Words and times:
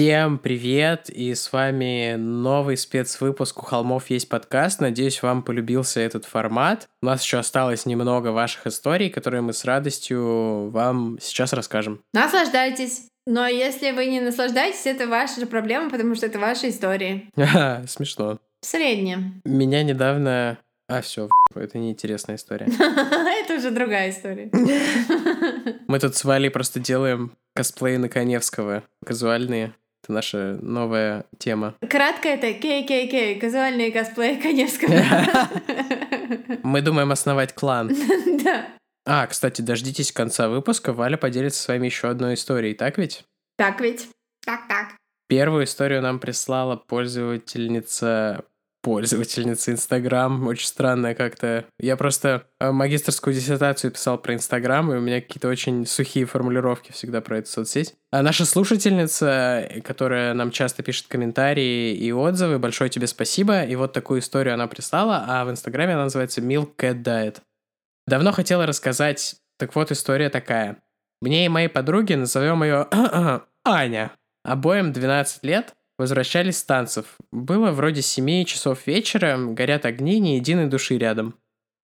Всем 0.00 0.38
привет, 0.38 1.10
и 1.10 1.34
с 1.34 1.52
вами 1.52 2.14
новый 2.14 2.78
спецвыпуск 2.78 3.58
«У 3.58 3.66
холмов 3.66 4.08
есть 4.08 4.30
подкаст». 4.30 4.80
Надеюсь, 4.80 5.22
вам 5.22 5.42
полюбился 5.42 6.00
этот 6.00 6.24
формат. 6.24 6.88
У 7.02 7.06
нас 7.06 7.22
еще 7.22 7.36
осталось 7.36 7.84
немного 7.84 8.28
ваших 8.28 8.66
историй, 8.66 9.10
которые 9.10 9.42
мы 9.42 9.52
с 9.52 9.66
радостью 9.66 10.70
вам 10.70 11.18
сейчас 11.20 11.52
расскажем. 11.52 12.02
Наслаждайтесь! 12.14 13.08
Но 13.26 13.46
если 13.46 13.90
вы 13.90 14.06
не 14.06 14.22
наслаждаетесь, 14.22 14.86
это 14.86 15.06
ваша 15.06 15.38
же 15.38 15.44
проблема, 15.44 15.90
потому 15.90 16.14
что 16.14 16.24
это 16.24 16.38
ваши 16.38 16.70
истории. 16.70 17.28
Смешно. 17.86 18.38
Среднее. 18.62 19.42
Меня 19.44 19.82
недавно... 19.82 20.56
А, 20.88 21.02
все, 21.02 21.28
это 21.54 21.76
неинтересная 21.76 22.36
история. 22.36 22.66
Это 23.44 23.54
уже 23.54 23.70
другая 23.70 24.10
история. 24.10 24.50
Мы 25.88 25.98
тут 25.98 26.16
с 26.16 26.24
Валей 26.24 26.50
просто 26.50 26.80
делаем 26.80 27.36
косплей 27.54 27.98
на 27.98 28.08
Коневского. 28.08 28.82
Казуальные. 29.04 29.74
Это 30.02 30.12
наша 30.12 30.58
новая 30.62 31.26
тема. 31.38 31.74
Кратко 31.88 32.28
это 32.28 32.52
ККК, 32.54 33.38
казуальные 33.40 33.92
косплеи 33.92 34.40
Коневского. 34.40 34.94
Мы 36.62 36.80
думаем 36.82 37.12
основать 37.12 37.54
клан. 37.54 37.90
Да. 38.42 38.68
А, 39.04 39.26
кстати, 39.26 39.60
дождитесь 39.60 40.12
конца 40.12 40.48
выпуска. 40.48 40.92
Валя 40.94 41.16
поделится 41.18 41.62
с 41.62 41.68
вами 41.68 41.86
еще 41.86 42.08
одной 42.08 42.34
историей, 42.34 42.74
так 42.74 42.96
ведь? 42.96 43.24
Так 43.58 43.80
ведь? 43.80 44.08
Так, 44.46 44.66
так. 44.68 44.96
Первую 45.28 45.64
историю 45.64 46.00
нам 46.00 46.18
прислала 46.18 46.76
пользовательница 46.76 48.44
пользовательница 48.82 49.72
Инстаграм. 49.72 50.46
Очень 50.46 50.66
странная 50.66 51.14
как-то. 51.14 51.64
Я 51.78 51.96
просто 51.96 52.46
э, 52.58 52.70
магистрскую 52.70 53.34
диссертацию 53.34 53.90
писал 53.90 54.18
про 54.18 54.34
Инстаграм, 54.34 54.92
и 54.92 54.96
у 54.96 55.00
меня 55.00 55.20
какие-то 55.20 55.48
очень 55.48 55.86
сухие 55.86 56.26
формулировки 56.26 56.92
всегда 56.92 57.20
про 57.20 57.38
эту 57.38 57.50
соцсеть. 57.50 57.94
А 58.10 58.22
наша 58.22 58.44
слушательница, 58.44 59.68
которая 59.84 60.34
нам 60.34 60.50
часто 60.50 60.82
пишет 60.82 61.06
комментарии 61.08 61.94
и 61.94 62.12
отзывы, 62.12 62.58
большое 62.58 62.90
тебе 62.90 63.06
спасибо. 63.06 63.62
И 63.62 63.76
вот 63.76 63.92
такую 63.92 64.20
историю 64.20 64.54
она 64.54 64.66
прислала, 64.66 65.24
а 65.28 65.44
в 65.44 65.50
Инстаграме 65.50 65.94
она 65.94 66.04
называется 66.04 66.40
Milk 66.40 66.76
Cat 66.76 67.02
Diet. 67.02 67.38
Давно 68.06 68.32
хотела 68.32 68.66
рассказать. 68.66 69.36
Так 69.58 69.74
вот, 69.74 69.92
история 69.92 70.30
такая. 70.30 70.78
Мне 71.20 71.44
и 71.44 71.48
моей 71.48 71.68
подруге, 71.68 72.16
назовем 72.16 72.62
ее 72.64 72.88
Аня, 73.64 74.12
обоим 74.42 74.92
12 74.92 75.44
лет, 75.44 75.74
Возвращались 76.00 76.56
с 76.56 76.64
танцев. 76.64 77.18
Было 77.30 77.72
вроде 77.72 78.00
семи 78.00 78.46
часов 78.46 78.86
вечера, 78.86 79.36
горят 79.36 79.84
огни, 79.84 80.18
ни 80.18 80.28
единой 80.28 80.64
души 80.64 80.96
рядом. 80.96 81.34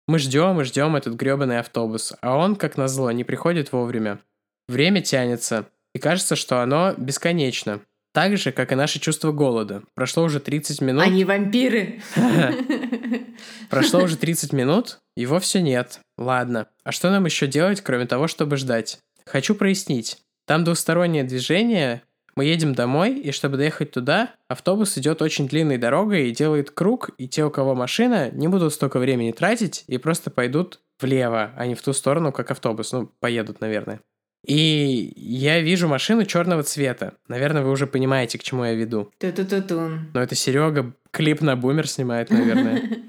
Мы 0.08 0.18
ждем 0.18 0.60
и 0.60 0.64
ждем 0.64 0.96
этот 0.96 1.14
гребаный 1.14 1.60
автобус, 1.60 2.14
а 2.20 2.36
он, 2.36 2.56
как 2.56 2.76
назло, 2.76 3.12
не 3.12 3.22
приходит 3.22 3.70
вовремя. 3.70 4.18
Время 4.66 5.00
тянется, 5.00 5.66
и 5.94 6.00
кажется, 6.00 6.34
что 6.34 6.60
оно 6.60 6.92
бесконечно. 6.96 7.82
Так 8.12 8.36
же, 8.36 8.50
как 8.50 8.72
и 8.72 8.74
наше 8.74 8.98
чувство 8.98 9.30
голода. 9.30 9.84
Прошло 9.94 10.24
уже 10.24 10.40
30 10.40 10.80
минут. 10.80 11.04
Они 11.04 11.24
вампиры. 11.24 12.02
Прошло 13.70 14.02
уже 14.02 14.16
30 14.16 14.52
минут, 14.52 14.98
его 15.14 15.38
все 15.38 15.62
нет. 15.62 16.00
Ладно, 16.18 16.66
а 16.82 16.90
что 16.90 17.10
нам 17.10 17.26
еще 17.26 17.46
делать, 17.46 17.80
кроме 17.80 18.06
того, 18.06 18.26
чтобы 18.26 18.56
ждать? 18.56 18.98
Хочу 19.24 19.54
прояснить. 19.54 20.18
Там 20.48 20.64
двустороннее 20.64 21.22
движение, 21.22 22.02
мы 22.40 22.46
едем 22.46 22.74
домой, 22.74 23.18
и 23.18 23.32
чтобы 23.32 23.58
доехать 23.58 23.90
туда, 23.90 24.30
автобус 24.48 24.96
идет 24.96 25.20
очень 25.20 25.46
длинной 25.46 25.76
дорогой 25.76 26.30
и 26.30 26.30
делает 26.30 26.70
круг, 26.70 27.10
и 27.18 27.28
те, 27.28 27.44
у 27.44 27.50
кого 27.50 27.74
машина, 27.74 28.30
не 28.30 28.48
будут 28.48 28.72
столько 28.72 28.98
времени 28.98 29.30
тратить 29.30 29.84
и 29.88 29.98
просто 29.98 30.30
пойдут 30.30 30.80
влево, 30.98 31.50
а 31.54 31.66
не 31.66 31.74
в 31.74 31.82
ту 31.82 31.92
сторону, 31.92 32.32
как 32.32 32.50
автобус. 32.50 32.92
Ну, 32.92 33.12
поедут, 33.20 33.60
наверное. 33.60 34.00
И 34.46 35.12
я 35.16 35.60
вижу 35.60 35.86
машину 35.86 36.24
черного 36.24 36.62
цвета. 36.62 37.12
Наверное, 37.28 37.60
вы 37.60 37.72
уже 37.72 37.86
понимаете, 37.86 38.38
к 38.38 38.42
чему 38.42 38.64
я 38.64 38.72
веду. 38.72 39.12
Ту-ту-ту-тун. 39.18 40.10
Но 40.14 40.22
это 40.22 40.34
Серега 40.34 40.94
клип 41.10 41.42
на 41.42 41.56
бумер 41.56 41.86
снимает, 41.86 42.30
наверное. 42.30 43.02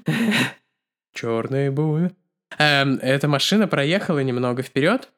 Черный 1.14 1.70
бумер. 1.70 2.12
Эм, 2.58 2.98
эта 3.00 3.28
машина 3.28 3.66
проехала 3.66 4.18
немного 4.18 4.60
вперед, 4.62 5.08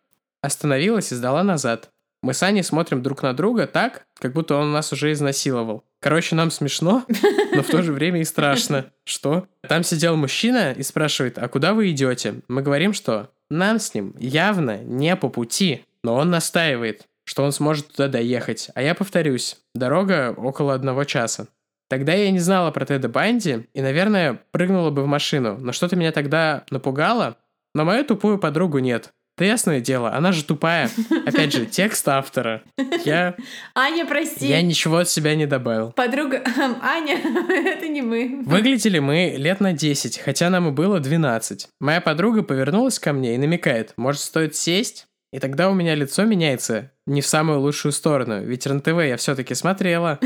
остановилась 0.41 1.11
и 1.11 1.17
сдала 1.17 1.43
назад. 1.43 1.91
Мы 2.25 2.33
с 2.33 2.43
Аней 2.43 2.63
смотрим 2.63 3.03
друг 3.03 3.23
на 3.23 3.35
друга 3.35 3.67
так, 3.67 4.07
как 4.19 4.33
будто 4.33 4.57
он 4.57 4.73
нас 4.73 4.91
уже 4.95 5.13
изнасиловал. 5.13 5.85
Короче, 6.01 6.35
нам 6.35 6.51
смешно, 6.51 7.05
но 7.55 7.63
в 7.63 7.67
то 7.67 7.83
же 7.83 7.93
время 7.93 8.23
и 8.23 8.25
страшно. 8.25 8.87
Что? 9.05 9.47
Там 9.69 9.83
сидел 9.83 10.17
мужчина 10.17 10.73
и 10.73 10.83
спрашивает, 10.83 11.37
а 11.37 11.49
куда 11.49 11.75
вы 11.75 11.91
идете? 11.91 12.37
Мы 12.49 12.63
говорим, 12.63 12.95
что 12.95 13.29
нам 13.51 13.79
с 13.79 13.93
ним 13.93 14.15
явно 14.19 14.79
не 14.79 15.15
по 15.17 15.29
пути, 15.29 15.85
но 16.03 16.15
он 16.15 16.31
настаивает, 16.31 17.03
что 17.25 17.45
он 17.45 17.53
сможет 17.53 17.89
туда 17.89 18.09
доехать. 18.09 18.71
А 18.75 18.81
я 18.81 18.95
повторюсь, 18.95 19.59
дорога 19.75 20.33
около 20.35 20.73
одного 20.73 21.05
часа. 21.05 21.49
Тогда 21.91 22.15
я 22.15 22.31
не 22.31 22.39
знала 22.39 22.71
про 22.71 22.87
Теда 22.87 23.11
Банди 23.11 23.67
и, 23.75 23.83
наверное, 23.83 24.41
прыгнула 24.51 24.89
бы 24.89 25.03
в 25.03 25.07
машину, 25.07 25.59
но 25.59 25.73
что-то 25.73 25.95
меня 25.95 26.11
тогда 26.11 26.65
напугало, 26.71 27.37
но 27.75 27.85
мою 27.85 28.03
тупую 28.03 28.39
подругу 28.39 28.79
нет. 28.79 29.13
Да 29.37 29.45
ясное 29.45 29.81
дело, 29.81 30.13
она 30.15 30.31
же 30.31 30.45
тупая. 30.45 30.89
Опять 31.27 31.53
же, 31.53 31.67
текст 31.67 32.07
автора. 32.09 32.63
Я... 33.05 33.35
Аня, 33.75 34.07
прости. 34.07 34.47
Я 34.47 34.63
ничего 34.63 34.99
от 34.99 35.09
себя 35.09 35.35
не 35.35 35.47
добавил. 35.47 35.93
Подруга... 35.93 36.43
Аня, 36.83 37.19
это 37.49 37.89
не 37.89 38.03
мы. 38.03 38.43
Выглядели 38.45 39.01
мы 39.01 39.35
лет 39.37 39.61
на 39.61 39.73
10, 39.73 40.19
хотя 40.19 40.51
нам 40.51 40.69
и 40.69 40.71
было 40.71 41.01
12. 41.01 41.69
Моя 41.81 42.01
подруга 42.01 42.43
повернулась 42.43 43.01
ко 43.01 43.13
мне 43.13 43.35
и 43.35 43.39
намекает, 43.39 43.93
может, 43.97 44.21
стоит 44.21 44.55
сесть? 44.55 45.07
И 45.33 45.41
тогда 45.41 45.69
у 45.69 45.75
меня 45.75 45.97
лицо 45.97 46.23
меняется 46.23 46.93
не 47.07 47.21
в 47.21 47.27
самую 47.27 47.59
лучшую 47.59 47.91
сторону, 47.91 48.45
ведь 48.45 48.69
РНТВ 48.69 49.01
я 49.03 49.17
все-таки 49.17 49.55
смотрела. 49.55 50.21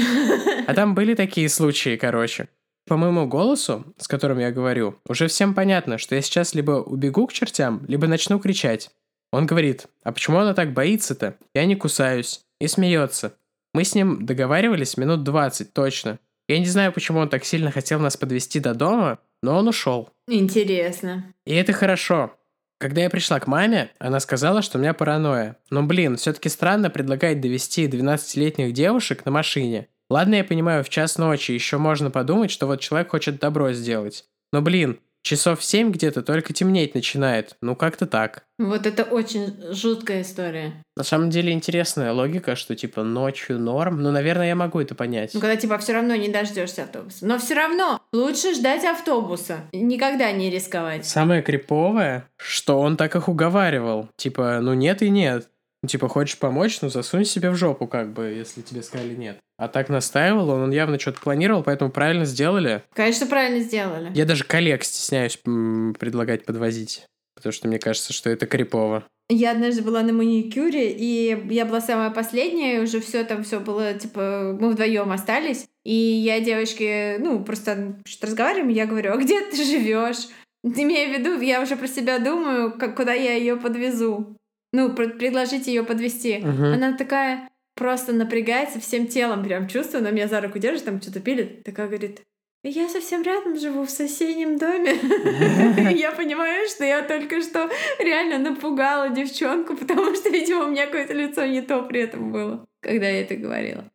А 0.66 0.74
там 0.74 0.94
были 0.94 1.14
такие 1.14 1.48
случаи, 1.48 1.96
короче. 1.96 2.48
По 2.88 2.96
моему 2.96 3.26
голосу, 3.26 3.84
с 3.98 4.08
которым 4.08 4.38
я 4.38 4.50
говорю, 4.50 4.96
уже 5.06 5.28
всем 5.28 5.54
понятно, 5.54 5.98
что 5.98 6.14
я 6.14 6.22
сейчас 6.22 6.54
либо 6.54 6.72
убегу 6.72 7.26
к 7.26 7.32
чертям, 7.32 7.84
либо 7.86 8.06
начну 8.06 8.38
кричать. 8.38 8.90
Он 9.32 9.46
говорит, 9.46 9.86
а 10.02 10.12
почему 10.12 10.38
она 10.38 10.54
так 10.54 10.72
боится-то? 10.72 11.36
Я 11.54 11.64
не 11.66 11.76
кусаюсь. 11.76 12.44
И 12.60 12.66
смеется. 12.66 13.34
Мы 13.72 13.84
с 13.84 13.94
ним 13.94 14.26
договаривались 14.26 14.96
минут 14.96 15.22
20, 15.22 15.72
точно. 15.72 16.18
Я 16.48 16.58
не 16.58 16.66
знаю, 16.66 16.92
почему 16.92 17.20
он 17.20 17.28
так 17.28 17.44
сильно 17.44 17.70
хотел 17.70 18.00
нас 18.00 18.16
подвести 18.16 18.58
до 18.58 18.74
дома, 18.74 19.18
но 19.42 19.58
он 19.58 19.68
ушел. 19.68 20.10
Интересно. 20.26 21.32
И 21.44 21.54
это 21.54 21.72
хорошо. 21.72 22.32
Когда 22.78 23.02
я 23.02 23.10
пришла 23.10 23.38
к 23.38 23.46
маме, 23.46 23.90
она 23.98 24.18
сказала, 24.20 24.62
что 24.62 24.78
у 24.78 24.80
меня 24.80 24.94
паранойя. 24.94 25.56
Но, 25.70 25.82
блин, 25.82 26.16
все-таки 26.16 26.48
странно 26.48 26.90
предлагать 26.90 27.40
довести 27.40 27.86
12-летних 27.86 28.72
девушек 28.72 29.24
на 29.24 29.32
машине. 29.32 29.88
Ладно, 30.08 30.36
я 30.36 30.44
понимаю, 30.44 30.84
в 30.84 30.88
час 30.88 31.18
ночи 31.18 31.52
еще 31.52 31.76
можно 31.76 32.10
подумать, 32.10 32.50
что 32.50 32.66
вот 32.66 32.80
человек 32.80 33.10
хочет 33.10 33.38
добро 33.40 33.72
сделать. 33.72 34.24
Но, 34.52 34.62
блин, 34.62 35.00
часов 35.22 35.62
семь 35.62 35.90
где-то 35.90 36.22
только 36.22 36.52
темнеть 36.52 36.94
начинает. 36.94 37.56
Ну, 37.60 37.76
как-то 37.76 38.06
так. 38.06 38.44
Вот 38.58 38.86
это 38.86 39.04
очень 39.04 39.54
жуткая 39.72 40.22
история. 40.22 40.82
На 40.96 41.04
самом 41.04 41.30
деле 41.30 41.52
интересная 41.52 42.12
логика, 42.12 42.56
что 42.56 42.74
типа 42.74 43.02
ночью 43.02 43.58
норм. 43.58 44.02
Ну, 44.02 44.10
наверное, 44.10 44.48
я 44.48 44.56
могу 44.56 44.80
это 44.80 44.94
понять. 44.94 45.32
Ну, 45.34 45.40
когда 45.40 45.56
типа 45.56 45.78
все 45.78 45.92
равно 45.92 46.16
не 46.16 46.28
дождешься 46.28 46.84
автобуса. 46.84 47.26
Но 47.26 47.38
все 47.38 47.54
равно 47.54 48.00
лучше 48.12 48.54
ждать 48.54 48.84
автобуса. 48.84 49.60
Никогда 49.72 50.32
не 50.32 50.50
рисковать. 50.50 51.06
Самое 51.06 51.42
криповое, 51.42 52.28
что 52.36 52.80
он 52.80 52.96
так 52.96 53.14
их 53.14 53.28
уговаривал. 53.28 54.08
Типа, 54.16 54.58
ну 54.60 54.74
нет 54.74 55.02
и 55.02 55.10
нет. 55.10 55.48
Ну, 55.82 55.88
типа, 55.88 56.08
хочешь 56.08 56.38
помочь, 56.38 56.80
ну 56.80 56.88
засунь 56.88 57.24
себе 57.24 57.50
в 57.50 57.56
жопу, 57.56 57.86
как 57.86 58.12
бы, 58.12 58.26
если 58.26 58.62
тебе 58.62 58.82
сказали 58.82 59.14
нет. 59.14 59.38
А 59.58 59.68
так 59.68 59.88
настаивал, 59.88 60.50
он, 60.50 60.62
он 60.62 60.70
явно 60.72 60.98
что-то 60.98 61.20
планировал, 61.20 61.62
поэтому 61.62 61.90
правильно 61.90 62.24
сделали. 62.24 62.82
Конечно, 62.94 63.26
правильно 63.26 63.60
сделали. 63.60 64.10
Я 64.14 64.24
даже 64.24 64.44
коллег 64.44 64.82
стесняюсь 64.82 65.36
предлагать 65.36 66.44
подвозить, 66.44 67.06
потому 67.36 67.52
что 67.52 67.68
мне 67.68 67.78
кажется, 67.78 68.12
что 68.12 68.28
это 68.28 68.46
крипово. 68.46 69.04
Я 69.30 69.52
однажды 69.52 69.82
была 69.82 70.02
на 70.02 70.12
маникюре, 70.12 70.90
и 70.90 71.46
я 71.50 71.64
была 71.66 71.80
самая 71.80 72.10
последняя, 72.10 72.76
и 72.76 72.80
уже 72.80 73.00
все 73.00 73.22
там 73.24 73.44
все 73.44 73.60
было, 73.60 73.94
типа, 73.94 74.56
мы 74.58 74.70
вдвоем 74.70 75.12
остались. 75.12 75.66
И 75.84 75.94
я 75.94 76.40
девочке, 76.40 77.18
ну, 77.20 77.44
просто 77.44 77.98
что-то 78.04 78.28
разговариваем, 78.28 78.70
я 78.70 78.86
говорю, 78.86 79.12
а 79.12 79.16
где 79.16 79.42
ты 79.42 79.62
живешь? 79.64 80.28
Имея 80.64 81.08
в 81.08 81.18
виду, 81.18 81.40
я 81.40 81.62
уже 81.62 81.76
про 81.76 81.86
себя 81.86 82.18
думаю, 82.18 82.72
как, 82.72 82.96
куда 82.96 83.12
я 83.12 83.34
ее 83.34 83.56
подвезу 83.56 84.37
ну, 84.72 84.94
предложить 84.94 85.66
ее 85.66 85.82
подвести. 85.82 86.38
Угу. 86.38 86.64
Она 86.64 86.96
такая 86.96 87.48
просто 87.74 88.12
напрягается 88.12 88.80
всем 88.80 89.06
телом, 89.06 89.44
прям 89.44 89.68
чувствую, 89.68 90.00
она 90.00 90.10
меня 90.10 90.28
за 90.28 90.40
руку 90.40 90.58
держит, 90.58 90.84
там 90.84 91.00
что-то 91.00 91.20
пилит, 91.20 91.62
такая 91.62 91.86
говорит, 91.86 92.22
я 92.64 92.88
совсем 92.88 93.22
рядом 93.22 93.56
живу, 93.56 93.84
в 93.84 93.90
соседнем 93.90 94.58
доме. 94.58 94.94
Я 95.96 96.10
понимаю, 96.10 96.68
что 96.68 96.84
я 96.84 97.02
только 97.02 97.40
что 97.40 97.70
реально 98.00 98.50
напугала 98.50 99.10
девчонку, 99.10 99.76
потому 99.76 100.14
что, 100.16 100.28
видимо, 100.28 100.64
у 100.64 100.70
меня 100.70 100.86
какое-то 100.86 101.14
лицо 101.14 101.46
не 101.46 101.62
то 101.62 101.82
при 101.84 102.00
этом 102.00 102.32
было, 102.32 102.66
когда 102.80 103.08
я 103.08 103.22
это 103.22 103.36
говорила. 103.36 103.88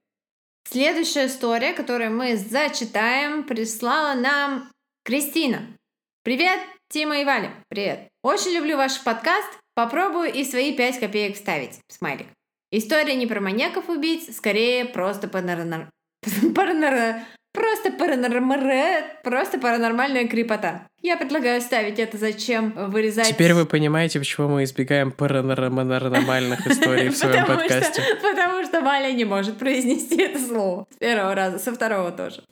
Следующая 0.69 1.27
история, 1.27 1.73
которую 1.73 2.15
мы 2.15 2.37
зачитаем, 2.37 3.43
прислала 3.43 4.15
нам 4.15 4.71
Кристина. 5.03 5.77
Привет, 6.23 6.59
Тима 6.93 7.21
и 7.21 7.25
Валя. 7.25 7.49
Привет. 7.69 8.07
Очень 8.21 8.51
люблю 8.51 8.77
ваш 8.77 9.01
подкаст. 9.03 9.49
Попробую 9.73 10.31
и 10.31 10.43
свои 10.43 10.77
5 10.77 10.99
копеек 10.99 11.35
вставить. 11.35 11.79
Смайлик. 11.87 12.27
История 12.71 13.15
не 13.15 13.25
про 13.25 13.41
маньяков-убийц, 13.41 14.35
скорее 14.35 14.85
просто 14.85 15.27
паранор... 15.27 15.89
паранор... 16.55 17.15
Просто 17.51 17.91
паранормальная, 17.91 19.05
просто 19.23 19.57
паранормальная 19.57 20.27
крепота. 20.27 20.87
Я 21.01 21.17
предлагаю 21.17 21.61
ставить 21.61 21.97
это 21.97 22.17
зачем 22.19 22.73
вырезать... 22.91 23.27
Теперь 23.27 23.55
вы 23.55 23.65
понимаете, 23.65 24.19
почему 24.19 24.49
мы 24.49 24.63
избегаем 24.63 25.11
паранормальных 25.11 26.67
историй 26.67 27.09
в 27.09 27.17
своем 27.17 27.47
подкасте. 27.47 28.03
Потому 28.21 28.63
что 28.65 28.81
Валя 28.81 29.11
не 29.11 29.25
может 29.25 29.57
произнести 29.57 30.21
это 30.21 30.37
слово 30.37 30.85
с 30.91 30.97
первого 30.97 31.33
раза, 31.33 31.57
со 31.57 31.73
второго 31.73 32.11
тоже. 32.11 32.43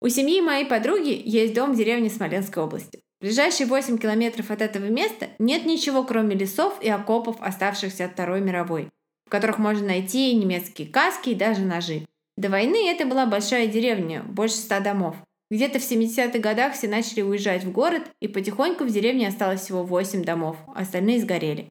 У 0.00 0.08
семьи 0.08 0.40
моей 0.40 0.66
подруги 0.66 1.20
есть 1.24 1.54
дом 1.54 1.72
в 1.72 1.76
деревне 1.76 2.10
Смоленской 2.10 2.62
области. 2.62 3.01
Ближайшие 3.22 3.68
8 3.68 3.98
километров 3.98 4.50
от 4.50 4.62
этого 4.62 4.86
места 4.86 5.28
нет 5.38 5.64
ничего, 5.64 6.02
кроме 6.02 6.34
лесов 6.34 6.82
и 6.82 6.88
окопов, 6.88 7.36
оставшихся 7.40 8.06
от 8.06 8.12
Второй 8.14 8.40
мировой, 8.40 8.88
в 9.24 9.30
которых 9.30 9.58
можно 9.58 9.86
найти 9.86 10.34
немецкие 10.34 10.88
каски 10.88 11.30
и 11.30 11.36
даже 11.36 11.60
ножи. 11.60 12.04
До 12.36 12.50
войны 12.50 12.90
это 12.90 13.06
была 13.06 13.26
большая 13.26 13.68
деревня, 13.68 14.24
больше 14.24 14.56
ста 14.56 14.80
домов. 14.80 15.14
Где-то 15.52 15.78
в 15.78 15.82
70-х 15.82 16.40
годах 16.40 16.74
все 16.74 16.88
начали 16.88 17.22
уезжать 17.22 17.62
в 17.62 17.70
город, 17.70 18.10
и 18.18 18.26
потихоньку 18.26 18.82
в 18.82 18.90
деревне 18.90 19.28
осталось 19.28 19.60
всего 19.60 19.84
8 19.84 20.24
домов, 20.24 20.56
остальные 20.74 21.20
сгорели. 21.20 21.70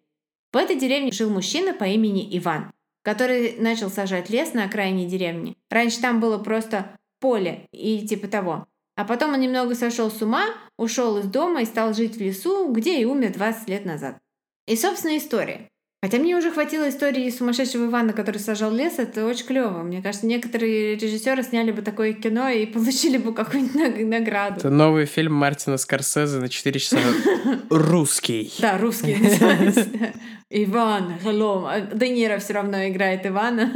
В 0.54 0.58
этой 0.58 0.78
деревне 0.78 1.12
жил 1.12 1.30
мужчина 1.30 1.74
по 1.74 1.84
имени 1.84 2.30
Иван, 2.38 2.72
который 3.04 3.58
начал 3.58 3.90
сажать 3.90 4.30
лес 4.30 4.54
на 4.54 4.64
окраине 4.64 5.06
деревни. 5.06 5.58
Раньше 5.70 6.00
там 6.00 6.22
было 6.22 6.38
просто 6.38 6.98
поле 7.20 7.68
и 7.74 8.08
типа 8.08 8.30
того. 8.30 8.68
А 9.02 9.04
потом 9.04 9.34
он 9.34 9.40
немного 9.40 9.74
сошел 9.74 10.12
с 10.12 10.22
ума, 10.22 10.46
ушел 10.78 11.18
из 11.18 11.26
дома 11.26 11.64
и 11.64 11.66
стал 11.66 11.96
жить 11.96 12.18
в 12.18 12.22
лесу, 12.22 12.72
где 12.72 13.02
и 13.02 13.06
умер 13.06 13.34
20 13.34 13.68
лет 13.68 13.84
назад. 13.84 14.20
И, 14.68 14.76
собственно, 14.76 15.18
история. 15.18 15.71
Хотя 16.04 16.18
мне 16.18 16.36
уже 16.36 16.50
хватило 16.50 16.90
истории 16.90 17.30
сумасшедшего 17.30 17.86
Ивана, 17.86 18.14
который 18.14 18.40
сажал 18.40 18.72
лес, 18.72 18.98
это 18.98 19.24
очень 19.24 19.46
клево. 19.46 19.84
Мне 19.84 20.02
кажется, 20.02 20.26
некоторые 20.26 20.96
режиссеры 20.96 21.44
сняли 21.44 21.70
бы 21.70 21.84
такое 21.84 22.14
кино 22.14 22.50
и 22.50 22.66
получили 22.74 23.18
бы 23.18 23.36
какую-нибудь 23.36 24.08
награду. 24.08 24.56
Это 24.58 24.72
новый 24.72 25.06
фильм 25.06 25.34
Мартина 25.36 25.78
Скорсезе 25.78 26.40
на 26.40 26.50
4 26.50 26.80
часа. 26.80 26.98
Русский. 27.70 28.52
Да, 28.60 28.80
русский. 28.80 29.16
Иван, 30.50 31.14
hello. 31.24 31.66
А 31.70 31.82
Де 31.82 32.10
Ниро 32.10 32.40
все 32.40 32.54
равно 32.54 32.88
играет 32.88 33.28
Ивана 33.28 33.68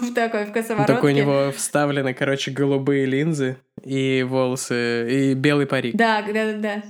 в 0.00 0.12
такой 0.12 0.46
в 0.46 0.52
косоворотке. 0.52 0.92
Такой 0.92 1.12
у 1.12 1.16
него 1.16 1.52
вставлены, 1.56 2.14
короче, 2.14 2.50
голубые 2.50 3.06
линзы 3.06 3.58
и 3.84 4.24
волосы, 4.28 5.30
и 5.30 5.34
белый 5.34 5.66
парик. 5.66 5.94
Да, 5.94 6.20
да, 6.22 6.32
да, 6.32 6.52
да. 6.58 6.82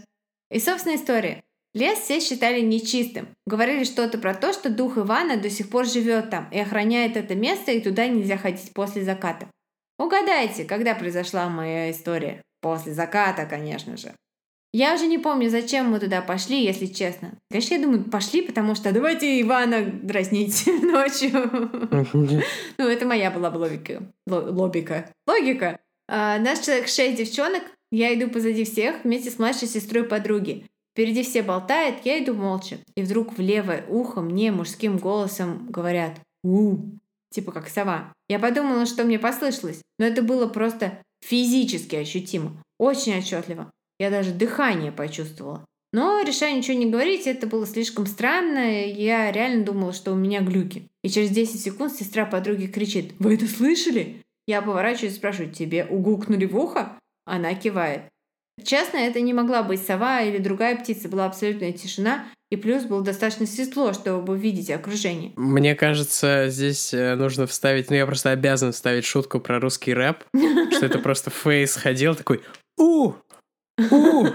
И, 0.50 0.58
собственно, 0.58 0.96
история. 0.96 1.42
Лес 1.74 1.98
все 1.98 2.20
считали 2.20 2.60
нечистым. 2.60 3.26
Говорили 3.46 3.82
что-то 3.82 4.18
про 4.18 4.32
то, 4.34 4.52
что 4.52 4.70
дух 4.70 4.96
Ивана 4.96 5.36
до 5.36 5.50
сих 5.50 5.68
пор 5.68 5.86
живет 5.86 6.30
там 6.30 6.48
и 6.52 6.58
охраняет 6.58 7.16
это 7.16 7.34
место, 7.34 7.72
и 7.72 7.80
туда 7.80 8.06
нельзя 8.06 8.36
ходить 8.36 8.72
после 8.72 9.02
заката. 9.02 9.48
Угадайте, 9.98 10.64
когда 10.64 10.94
произошла 10.94 11.48
моя 11.48 11.90
история? 11.90 12.42
После 12.60 12.92
заката, 12.92 13.44
конечно 13.44 13.96
же. 13.96 14.12
Я 14.72 14.94
уже 14.94 15.06
не 15.06 15.18
помню, 15.18 15.50
зачем 15.50 15.90
мы 15.90 16.00
туда 16.00 16.20
пошли, 16.20 16.64
если 16.64 16.86
честно. 16.86 17.34
Конечно, 17.50 17.74
я 17.74 17.80
думаю, 17.80 18.04
пошли, 18.04 18.42
потому 18.42 18.74
что 18.74 18.90
давайте 18.90 19.40
Ивана 19.40 19.84
дразнить 19.84 20.66
ночью. 20.82 21.30
Ну, 22.78 22.88
это 22.88 23.06
моя 23.06 23.30
была 23.30 23.50
логика. 23.50 24.02
Логика. 24.26 25.10
Логика. 25.28 25.78
Наш 26.08 26.60
человек 26.60 26.88
шесть 26.88 27.16
девчонок. 27.18 27.62
Я 27.92 28.12
иду 28.14 28.28
позади 28.28 28.64
всех 28.64 29.04
вместе 29.04 29.30
с 29.30 29.38
младшей 29.38 29.68
сестрой 29.68 30.04
подруги. 30.04 30.66
Впереди 30.94 31.24
все 31.24 31.42
болтают, 31.42 32.04
я 32.04 32.22
иду 32.22 32.34
молча. 32.34 32.78
И 32.94 33.02
вдруг 33.02 33.36
в 33.36 33.40
левое 33.40 33.84
ухо 33.88 34.20
мне 34.20 34.52
мужским 34.52 34.98
голосом 34.98 35.66
говорят 35.68 36.20
у 36.44 36.78
типа 37.30 37.50
как 37.50 37.68
сова. 37.68 38.12
Я 38.28 38.38
подумала, 38.38 38.86
что 38.86 39.02
мне 39.02 39.18
послышалось, 39.18 39.82
но 39.98 40.06
это 40.06 40.22
было 40.22 40.46
просто 40.46 41.02
физически 41.20 41.96
ощутимо, 41.96 42.62
очень 42.78 43.18
отчетливо. 43.18 43.72
Я 43.98 44.10
даже 44.10 44.32
дыхание 44.32 44.92
почувствовала. 44.92 45.64
Но, 45.92 46.22
решая 46.22 46.54
ничего 46.54 46.76
не 46.76 46.90
говорить, 46.90 47.26
это 47.26 47.48
было 47.48 47.66
слишком 47.66 48.06
странно, 48.06 48.84
я 48.84 49.32
реально 49.32 49.64
думала, 49.64 49.92
что 49.92 50.12
у 50.12 50.16
меня 50.16 50.42
глюки. 50.42 50.88
И 51.02 51.08
через 51.08 51.30
10 51.30 51.60
секунд 51.60 51.92
сестра 51.92 52.24
подруги 52.24 52.66
кричит 52.66 53.14
«Вы 53.18 53.34
это 53.34 53.48
слышали?» 53.48 54.22
Я 54.46 54.62
поворачиваюсь 54.62 55.14
и 55.14 55.16
спрашиваю 55.16 55.52
«Тебе 55.52 55.84
угукнули 55.84 56.46
в 56.46 56.56
ухо?» 56.56 56.98
Она 57.24 57.54
кивает. 57.54 58.02
Честно, 58.62 58.98
это 58.98 59.20
не 59.20 59.32
могла 59.32 59.62
быть 59.62 59.84
сова 59.84 60.22
или 60.22 60.38
другая 60.38 60.76
птица, 60.76 61.08
была 61.08 61.26
абсолютная 61.26 61.72
тишина, 61.72 62.24
и 62.50 62.56
плюс 62.56 62.84
было 62.84 63.02
достаточно 63.02 63.46
светло, 63.46 63.92
чтобы 63.92 64.38
видеть 64.38 64.70
окружение. 64.70 65.32
Мне 65.36 65.74
кажется, 65.74 66.46
здесь 66.48 66.94
э, 66.94 67.16
нужно 67.16 67.46
вставить, 67.46 67.90
ну 67.90 67.96
я 67.96 68.06
просто 68.06 68.30
обязан 68.30 68.72
вставить 68.72 69.04
шутку 69.04 69.40
про 69.40 69.58
русский 69.58 69.92
рэп, 69.92 70.24
что 70.70 70.86
это 70.86 70.98
просто 71.00 71.30
Фейс 71.30 71.74
ходил 71.76 72.14
такой 72.14 72.42
«У! 72.78 73.14
У!» 73.90 74.26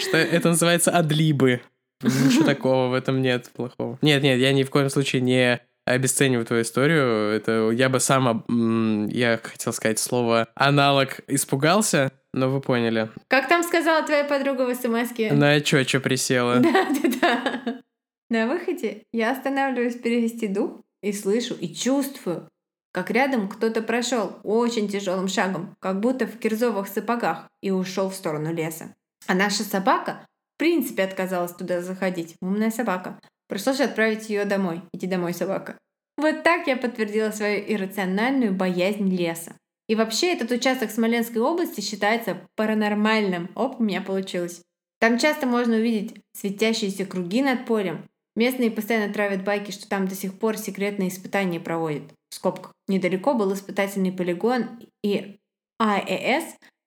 Что 0.00 0.16
это 0.16 0.48
называется 0.48 0.90
адлибы. 0.90 1.60
Ничего 2.02 2.44
такого 2.44 2.88
в 2.88 2.94
этом 2.94 3.20
нет 3.20 3.50
плохого. 3.54 3.98
Нет, 4.00 4.22
нет, 4.22 4.38
я 4.38 4.54
ни 4.54 4.62
в 4.62 4.70
коем 4.70 4.88
случае 4.88 5.20
не 5.20 5.60
обесцениваю 5.84 6.46
твою 6.46 6.62
историю. 6.62 7.32
Это 7.32 7.70
я 7.70 7.88
бы 7.88 8.00
сам, 8.00 9.06
я 9.08 9.38
хотел 9.42 9.72
сказать 9.72 9.98
слово 9.98 10.48
аналог 10.54 11.20
испугался, 11.26 12.12
но 12.32 12.48
вы 12.48 12.60
поняли. 12.60 13.10
Как 13.28 13.48
там 13.48 13.62
сказала 13.62 14.04
твоя 14.04 14.24
подруга 14.24 14.66
в 14.66 14.74
смс 14.74 15.10
На 15.30 15.60
чё, 15.60 15.84
чё 15.84 16.00
присела? 16.00 16.56
Да, 16.60 16.86
да, 17.02 17.18
да. 17.20 17.80
На 18.28 18.46
выходе 18.46 19.02
я 19.12 19.32
останавливаюсь 19.32 19.96
перевести 19.96 20.46
дух 20.46 20.80
и 21.02 21.12
слышу, 21.12 21.54
и 21.54 21.74
чувствую, 21.74 22.48
как 22.92 23.10
рядом 23.10 23.48
кто-то 23.48 23.82
прошел 23.82 24.38
очень 24.44 24.88
тяжелым 24.88 25.28
шагом, 25.28 25.74
как 25.80 26.00
будто 26.00 26.26
в 26.26 26.38
кирзовых 26.38 26.88
сапогах, 26.88 27.48
и 27.62 27.70
ушел 27.70 28.10
в 28.10 28.14
сторону 28.14 28.52
леса. 28.52 28.94
А 29.26 29.34
наша 29.34 29.62
собака 29.64 30.26
в 30.56 30.58
принципе 30.58 31.04
отказалась 31.04 31.52
туда 31.52 31.82
заходить. 31.82 32.34
Умная 32.40 32.70
собака. 32.70 33.18
Пришлось 33.48 33.80
отправить 33.80 34.28
ее 34.28 34.44
домой. 34.44 34.82
Иди 34.92 35.06
домой, 35.06 35.34
собака. 35.34 35.76
Вот 36.16 36.42
так 36.42 36.66
я 36.66 36.76
подтвердила 36.76 37.30
свою 37.30 37.64
иррациональную 37.66 38.52
боязнь 38.52 39.08
леса. 39.08 39.56
И 39.90 39.96
вообще 39.96 40.34
этот 40.34 40.52
участок 40.52 40.92
Смоленской 40.92 41.42
области 41.42 41.80
считается 41.80 42.46
паранормальным. 42.54 43.50
Оп, 43.56 43.80
у 43.80 43.82
меня 43.82 44.00
получилось. 44.00 44.62
Там 45.00 45.18
часто 45.18 45.48
можно 45.48 45.74
увидеть 45.74 46.14
светящиеся 46.32 47.04
круги 47.06 47.42
над 47.42 47.66
полем. 47.66 48.08
Местные 48.36 48.70
постоянно 48.70 49.12
травят 49.12 49.42
байки, 49.42 49.72
что 49.72 49.88
там 49.88 50.06
до 50.06 50.14
сих 50.14 50.38
пор 50.38 50.56
секретные 50.56 51.08
испытания 51.08 51.58
проводят. 51.58 52.04
В 52.28 52.36
скобках. 52.36 52.72
Недалеко 52.86 53.34
был 53.34 53.52
испытательный 53.52 54.12
полигон 54.12 54.78
и 55.02 55.40
АЭС 55.80 56.44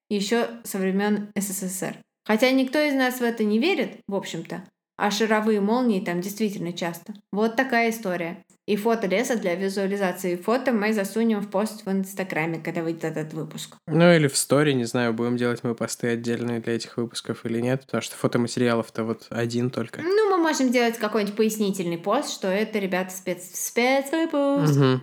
еще 0.09 0.61
со 0.63 0.77
времен 0.77 1.29
СССР. 1.35 1.97
Хотя 2.23 2.51
никто 2.51 2.79
из 2.79 2.93
нас 2.93 3.15
в 3.15 3.23
это 3.23 3.43
не 3.43 3.59
верит, 3.59 3.97
в 4.07 4.15
общем-то. 4.15 4.63
А 4.95 5.11
шаровые 5.11 5.59
молнии 5.59 5.99
там 5.99 6.21
действительно 6.21 6.71
часто. 6.71 7.13
Вот 7.33 7.57
такая 7.57 7.89
история. 7.89 8.45
И 8.65 8.77
фото 8.77 9.07
леса 9.07 9.35
для 9.35 9.55
визуализации 9.55 10.37
фото 10.37 10.71
мы 10.71 10.93
засунем 10.93 11.41
в 11.41 11.49
пост 11.49 11.85
в 11.85 11.91
Инстаграме, 11.91 12.59
когда 12.59 12.81
выйдет 12.81 13.03
этот 13.03 13.33
выпуск. 13.33 13.75
Ну 13.87 14.13
или 14.13 14.27
в 14.27 14.37
стори, 14.37 14.73
не 14.73 14.85
знаю, 14.85 15.13
будем 15.13 15.35
делать 15.35 15.63
мы 15.63 15.75
посты 15.75 16.07
отдельные 16.07 16.61
для 16.61 16.75
этих 16.75 16.95
выпусков 16.95 17.45
или 17.45 17.59
нет, 17.59 17.81
потому 17.81 18.01
что 18.01 18.15
фотоматериалов-то 18.15 19.03
вот 19.03 19.27
один 19.29 19.69
только. 19.69 20.01
Ну, 20.01 20.29
мы 20.29 20.37
можем 20.37 20.71
делать 20.71 20.97
какой-нибудь 20.97 21.35
пояснительный 21.35 21.97
пост, 21.97 22.31
что 22.33 22.47
это, 22.47 22.79
ребята, 22.79 23.11
спец... 23.11 23.43
спецвыпуск. 23.53 24.77
Угу. 24.77 25.01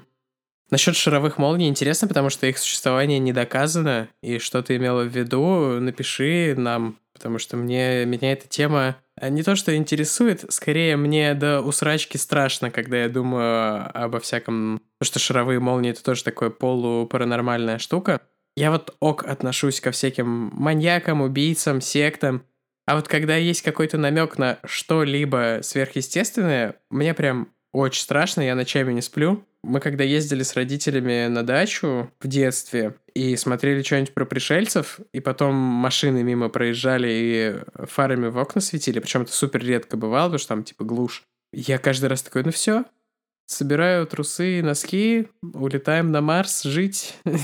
Насчет 0.71 0.97
шаровых 0.97 1.39
молний 1.39 1.69
интересно, 1.69 2.07
потому 2.07 2.31
что 2.31 2.47
их 2.47 2.59
существование 2.59 3.19
не 3.19 3.33
доказано, 3.33 4.09
и 4.23 4.39
что 4.39 4.63
ты 4.63 4.77
имела 4.77 5.03
в 5.03 5.09
виду, 5.09 5.81
напиши 5.81 6.55
нам, 6.57 6.99
потому 7.13 7.39
что 7.39 7.57
мне, 7.57 8.05
меня 8.05 8.33
эта 8.33 8.47
тема 8.49 8.97
а 9.21 9.29
не 9.29 9.43
то, 9.43 9.55
что 9.55 9.77
интересует, 9.77 10.47
скорее 10.49 10.97
мне 10.97 11.35
до 11.35 11.61
усрачки 11.61 12.17
страшно, 12.17 12.71
когда 12.71 13.03
я 13.03 13.09
думаю 13.11 13.91
обо 13.93 14.19
всяком... 14.19 14.81
Потому 14.99 15.13
что 15.13 15.19
шаровые 15.19 15.61
молнии— 15.61 15.91
это 15.93 16.03
тоже 16.03 16.25
такое 16.25 16.49
полупаранормальная 16.49 17.77
штука. 17.77 18.23
Я 18.57 18.71
вот 18.71 18.97
ок 18.99 19.25
отношусь 19.25 19.81
ко 19.83 19.91
всяким 19.91 20.51
маньякам, 20.55 21.21
убийцам, 21.21 21.83
сектам. 21.83 22.45
А 22.87 22.97
вот 22.97 23.09
когда 23.09 23.37
есть 23.37 23.61
какой-то 23.61 23.99
намек 23.99 24.39
на 24.39 24.59
что-либо 24.65 25.61
сверхъестественное, 25.63 26.77
мне 26.89 27.13
прям 27.13 27.49
очень 27.73 28.03
страшно, 28.03 28.41
я 28.41 28.55
ночами 28.55 28.95
не 28.95 29.03
сплю. 29.03 29.45
Мы 29.63 29.81
когда 29.81 30.05
ездили 30.05 30.43
с 30.43 30.55
родителями 30.55 31.27
на 31.27 31.43
дачу 31.43 32.11
в 32.21 32.27
детстве 32.27 32.95
и 33.15 33.37
смотрели 33.37 33.83
что-нибудь 33.83 34.15
про 34.15 34.25
пришельцев, 34.25 35.01
и 35.13 35.21
потом 35.21 35.55
машины 35.55 36.23
мимо 36.23 36.49
проезжали 36.49 37.09
и 37.11 37.87
фарами 37.87 38.29
в 38.29 38.39
окна 38.39 38.61
светили, 38.61 39.01
причем 39.01 39.23
это 39.23 39.33
супер 39.33 39.63
редко 39.63 39.97
бывало, 39.97 40.29
потому 40.29 40.39
что 40.39 40.49
там 40.49 40.65
типа 40.65 40.85
глушь. 40.85 41.25
Я 41.53 41.79
каждый 41.79 42.07
раз 42.07 42.23
такой, 42.23 42.45
ну 42.45 42.53
все, 42.53 42.85
собираю 43.47 44.07
трусы 44.07 44.61
и 44.61 44.63
носки, 44.63 45.29
улетаем 45.43 46.11
на 46.11 46.21
Марс 46.21 46.63
жить. 46.63 47.17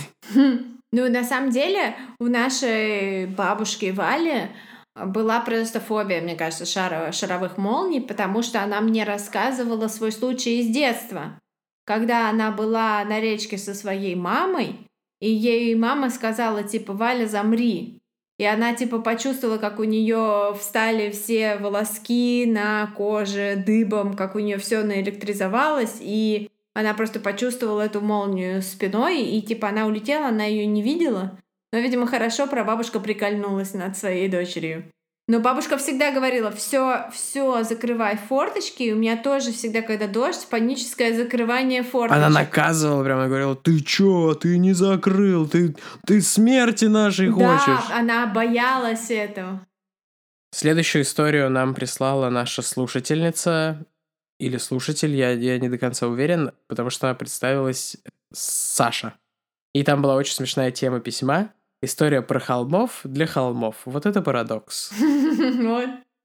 Ну, 0.93 1.11
на 1.11 1.25
самом 1.25 1.51
деле, 1.51 1.97
у 2.21 2.27
нашей 2.27 3.27
бабушки 3.27 3.91
Вали 3.91 4.51
была 4.95 5.41
просто 5.41 5.81
фобия, 5.81 6.23
мне 6.23 6.37
кажется, 6.37 6.65
шаро- 6.65 7.13
шаровых 7.13 7.59
молний, 7.59 8.01
потому 8.01 8.41
что 8.43 8.63
она 8.63 8.81
мне 8.81 9.05
рассказывала 9.05 9.89
свой 9.89 10.13
случай 10.13 10.61
из 10.61 10.73
детства. 10.73 11.39
Когда 11.87 12.29
она 12.29 12.51
была 12.51 13.05
на 13.05 13.21
речке 13.21 13.57
со 13.57 13.73
своей 13.73 14.17
мамой, 14.17 14.77
и 15.21 15.31
ей 15.31 15.75
мама 15.77 16.11
сказала, 16.11 16.65
типа, 16.65 16.93
Валя, 16.93 17.27
замри. 17.27 18.01
И 18.39 18.45
она, 18.45 18.75
типа, 18.75 18.99
почувствовала, 18.99 19.57
как 19.57 19.79
у 19.79 19.85
нее 19.85 20.55
встали 20.59 21.11
все 21.11 21.57
волоски 21.57 22.45
на 22.47 22.93
коже 22.97 23.63
дыбом, 23.65 24.15
как 24.15 24.35
у 24.35 24.41
нее 24.41 24.59
все 24.59 24.83
наэлектризовалось, 24.83 25.99
и 26.01 26.51
она 26.75 26.93
просто 26.93 27.21
почувствовала 27.21 27.83
эту 27.83 28.01
молнию 28.03 28.61
спиной, 28.63 29.23
и, 29.23 29.41
типа, 29.41 29.69
она 29.69 29.87
улетела, 29.87 30.27
она 30.27 30.45
ее 30.45 30.67
не 30.67 30.83
видела. 30.83 31.39
Но, 31.73 31.79
видимо, 31.79 32.07
хорошо 32.07 32.47
прабабушка 32.47 33.01
прикольнулась 33.01 33.75
над 33.75 33.97
своей 33.97 34.29
дочерью. 34.29 34.85
Но 35.29 35.41
бабушка 35.41 35.77
всегда 35.77 36.13
говорила, 36.13 36.53
все, 36.53 37.11
все, 37.13 37.65
закрывай 37.65 38.17
форточки. 38.17 38.85
И 38.85 38.93
у 38.93 38.97
меня 38.97 39.17
тоже 39.17 39.53
всегда, 39.53 39.83
когда 39.83 40.07
дождь, 40.07 40.47
паническое 40.49 41.17
закрывание 41.17 41.83
форточек. 41.83 42.17
Она 42.17 42.29
наказывала 42.29 43.03
прямо, 43.03 43.27
говорила, 43.27 43.57
ты 43.57 43.81
чё, 43.81 44.35
ты 44.35 44.57
не 44.57 44.73
закрыл, 44.73 45.49
ты, 45.49 45.75
ты 46.07 46.21
смерти 46.21 46.85
нашей 46.85 47.29
да, 47.29 47.59
хочешь. 47.59 47.91
она 47.91 48.27
боялась 48.27 49.11
этого. 49.11 49.67
Следующую 50.53 51.03
историю 51.03 51.51
нам 51.51 51.75
прислала 51.75 52.31
наша 52.31 52.63
слушательница 52.63 53.85
или 54.39 54.59
слушатель, 54.59 55.15
я, 55.15 55.33
я 55.33 55.59
не 55.59 55.69
до 55.69 55.77
конца 55.77 56.07
уверен, 56.07 56.53
потому 56.69 56.91
что 56.91 57.09
она 57.09 57.15
представилась 57.15 57.97
Саша. 58.33 59.15
И 59.75 59.83
там 59.83 60.03
была 60.03 60.15
очень 60.15 60.35
смешная 60.35 60.71
тема 60.71 61.01
письма. 61.01 61.53
История 61.83 62.23
про 62.23 62.41
холмов 62.41 63.01
для 63.05 63.27
холмов. 63.27 63.77
Вот 63.85 64.07
это 64.07 64.23
парадокс. 64.23 64.93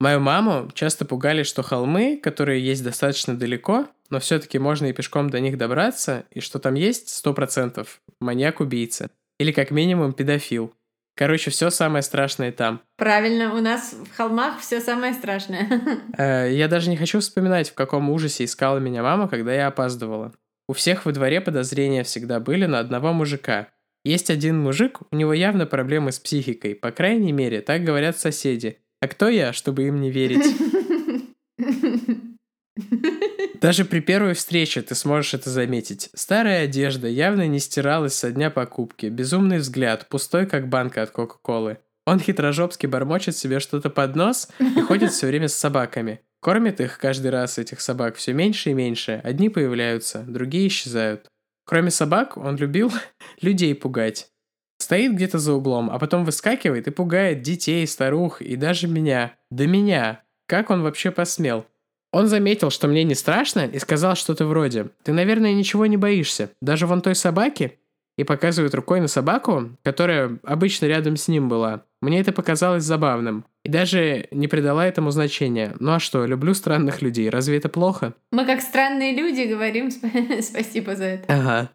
Мою 0.00 0.18
маму 0.18 0.68
часто 0.74 1.04
пугали, 1.04 1.44
что 1.44 1.62
холмы, 1.62 2.18
которые 2.20 2.64
есть 2.64 2.82
достаточно 2.82 3.36
далеко, 3.36 3.86
но 4.10 4.18
все-таки 4.18 4.58
можно 4.58 4.86
и 4.86 4.92
пешком 4.92 5.30
до 5.30 5.38
них 5.38 5.56
добраться, 5.56 6.24
и 6.32 6.40
что 6.40 6.58
там 6.58 6.74
есть 6.74 7.08
сто 7.08 7.32
процентов 7.34 8.00
маньяк-убийца. 8.20 9.10
Или 9.38 9.52
как 9.52 9.70
минимум 9.70 10.12
педофил. 10.12 10.74
Короче, 11.14 11.50
все 11.50 11.70
самое 11.70 12.02
страшное 12.02 12.50
там. 12.52 12.80
Правильно, 12.96 13.54
у 13.54 13.60
нас 13.60 13.92
в 13.92 14.16
холмах 14.16 14.60
все 14.60 14.80
самое 14.80 15.12
страшное. 15.12 15.68
Э, 16.18 16.50
Я 16.50 16.68
даже 16.68 16.88
не 16.90 16.96
хочу 16.96 17.20
вспоминать, 17.20 17.70
в 17.70 17.74
каком 17.74 18.08
ужасе 18.10 18.44
искала 18.44 18.78
меня 18.78 19.02
мама, 19.02 19.28
когда 19.28 19.52
я 19.52 19.66
опаздывала. 19.66 20.32
У 20.68 20.72
всех 20.72 21.04
во 21.04 21.12
дворе 21.12 21.40
подозрения 21.40 22.02
всегда 22.02 22.40
были 22.40 22.66
на 22.66 22.78
одного 22.78 23.12
мужика. 23.12 23.68
Есть 24.04 24.30
один 24.30 24.58
мужик, 24.58 25.00
у 25.10 25.16
него 25.16 25.32
явно 25.32 25.66
проблемы 25.66 26.10
с 26.12 26.18
психикой, 26.18 26.74
по 26.74 26.90
крайней 26.90 27.32
мере, 27.32 27.60
так 27.60 27.84
говорят 27.84 28.18
соседи. 28.18 28.78
А 29.00 29.08
кто 29.08 29.28
я, 29.28 29.52
чтобы 29.52 29.84
им 29.84 30.00
не 30.00 30.10
верить? 30.10 30.44
Даже 33.60 33.84
при 33.84 34.00
первой 34.00 34.34
встрече 34.34 34.82
ты 34.82 34.96
сможешь 34.96 35.34
это 35.34 35.50
заметить. 35.50 36.10
Старая 36.14 36.64
одежда 36.64 37.06
явно 37.06 37.46
не 37.46 37.60
стиралась 37.60 38.14
со 38.14 38.32
дня 38.32 38.50
покупки, 38.50 39.06
безумный 39.06 39.58
взгляд, 39.58 40.08
пустой 40.08 40.46
как 40.46 40.68
банка 40.68 41.02
от 41.02 41.10
Кока-Колы. 41.10 41.78
Он 42.04 42.18
хитрожопски 42.18 42.86
бормочет 42.86 43.36
себе 43.36 43.60
что-то 43.60 43.88
под 43.88 44.16
нос 44.16 44.48
и 44.58 44.80
ходит 44.80 45.12
все 45.12 45.28
время 45.28 45.46
с 45.46 45.54
собаками. 45.54 46.20
Кормит 46.40 46.80
их 46.80 46.98
каждый 46.98 47.30
раз, 47.30 47.58
этих 47.58 47.80
собак, 47.80 48.16
все 48.16 48.32
меньше 48.32 48.70
и 48.70 48.74
меньше. 48.74 49.20
Одни 49.22 49.48
появляются, 49.48 50.24
другие 50.26 50.66
исчезают. 50.66 51.28
Кроме 51.64 51.90
собак, 51.90 52.36
он 52.36 52.56
любил 52.56 52.92
людей 53.40 53.74
пугать. 53.74 54.28
Стоит 54.78 55.14
где-то 55.14 55.38
за 55.38 55.52
углом, 55.52 55.90
а 55.90 55.98
потом 55.98 56.24
выскакивает 56.24 56.88
и 56.88 56.90
пугает 56.90 57.42
детей, 57.42 57.86
старух 57.86 58.42
и 58.42 58.56
даже 58.56 58.88
меня. 58.88 59.34
Да 59.50 59.66
меня. 59.66 60.22
Как 60.48 60.70
он 60.70 60.82
вообще 60.82 61.10
посмел? 61.10 61.66
Он 62.12 62.26
заметил, 62.26 62.70
что 62.70 62.88
мне 62.88 63.04
не 63.04 63.14
страшно, 63.14 63.60
и 63.60 63.78
сказал 63.78 64.16
что-то 64.16 64.44
вроде 64.44 64.90
«Ты, 65.02 65.12
наверное, 65.12 65.54
ничего 65.54 65.86
не 65.86 65.96
боишься. 65.96 66.50
Даже 66.60 66.86
вон 66.86 67.00
той 67.00 67.14
собаки?» 67.14 67.78
И 68.18 68.24
показывает 68.24 68.74
рукой 68.74 69.00
на 69.00 69.08
собаку, 69.08 69.70
которая 69.82 70.38
обычно 70.42 70.86
рядом 70.86 71.16
с 71.16 71.28
ним 71.28 71.48
была. 71.48 71.84
Мне 72.02 72.20
это 72.20 72.32
показалось 72.32 72.84
забавным. 72.84 73.46
И 73.64 73.68
даже 73.68 74.26
не 74.32 74.48
придала 74.48 74.86
этому 74.86 75.10
значения. 75.10 75.76
Ну 75.78 75.92
а 75.92 76.00
что, 76.00 76.26
люблю 76.26 76.52
странных 76.52 77.00
людей. 77.00 77.30
Разве 77.30 77.58
это 77.58 77.68
плохо? 77.68 78.14
Мы 78.32 78.44
как 78.44 78.60
странные 78.60 79.14
люди 79.14 79.42
говорим 79.42 79.88
сп- 79.88 80.42
спасибо 80.42 80.96
за 80.96 81.04
это. 81.04 81.32
Ага. 81.32 81.70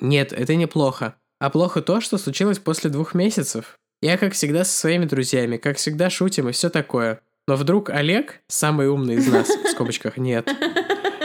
Нет, 0.00 0.32
это 0.32 0.56
не 0.56 0.66
плохо. 0.66 1.16
А 1.38 1.50
плохо 1.50 1.80
то, 1.80 2.00
что 2.00 2.18
случилось 2.18 2.58
после 2.58 2.90
двух 2.90 3.14
месяцев. 3.14 3.78
Я, 4.02 4.18
как 4.18 4.32
всегда, 4.32 4.64
со 4.64 4.76
своими 4.76 5.04
друзьями, 5.04 5.56
как 5.58 5.76
всегда, 5.76 6.10
шутим 6.10 6.48
и 6.48 6.52
все 6.52 6.70
такое. 6.70 7.20
Но 7.46 7.56
вдруг 7.56 7.90
Олег, 7.90 8.40
самый 8.48 8.88
умный 8.88 9.14
из 9.14 9.28
нас, 9.28 9.48
в 9.48 9.68
скобочках 9.68 10.16
нет, 10.16 10.48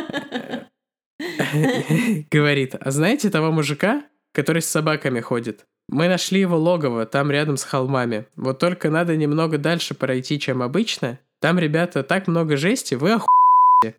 говорит, 2.32 2.76
а 2.80 2.92
знаете 2.92 3.30
того 3.30 3.52
мужика, 3.52 4.04
который 4.32 4.62
с 4.62 4.70
собаками 4.70 5.20
ходит? 5.20 5.66
Мы 5.88 6.08
нашли 6.08 6.40
его 6.40 6.58
логово, 6.58 7.06
там 7.06 7.32
рядом 7.32 7.58
с 7.58 7.64
холмами. 7.64 8.26
Вот 8.36 8.60
только 8.60 8.90
надо 8.90 9.18
немного 9.18 9.58
дальше 9.58 9.94
пройти, 9.94 10.40
чем 10.40 10.62
обычно. 10.62 11.20
Там, 11.42 11.60
ребята, 11.60 12.04
так 12.04 12.28
много 12.28 12.56
жести, 12.56 12.96
вы 12.96 13.12
охуете. 13.14 13.98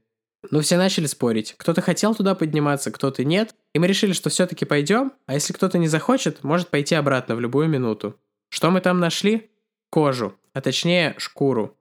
Ну, 0.50 0.60
все 0.60 0.76
начали 0.76 1.06
спорить. 1.06 1.54
Кто-то 1.58 1.82
хотел 1.82 2.14
туда 2.14 2.34
подниматься, 2.34 2.90
кто-то 2.90 3.24
нет. 3.24 3.54
И 3.74 3.78
мы 3.78 3.86
решили, 3.86 4.12
что 4.12 4.30
все-таки 4.30 4.64
пойдем, 4.64 5.12
а 5.26 5.34
если 5.34 5.52
кто-то 5.52 5.76
не 5.78 5.88
захочет, 5.88 6.44
может 6.44 6.68
пойти 6.68 6.94
обратно 6.94 7.36
в 7.36 7.40
любую 7.40 7.68
минуту. 7.68 8.16
Что 8.48 8.70
мы 8.70 8.80
там 8.80 9.00
нашли? 9.00 9.50
Кожу, 9.90 10.34
а 10.54 10.60
точнее 10.60 11.14
шкуру. 11.18 11.76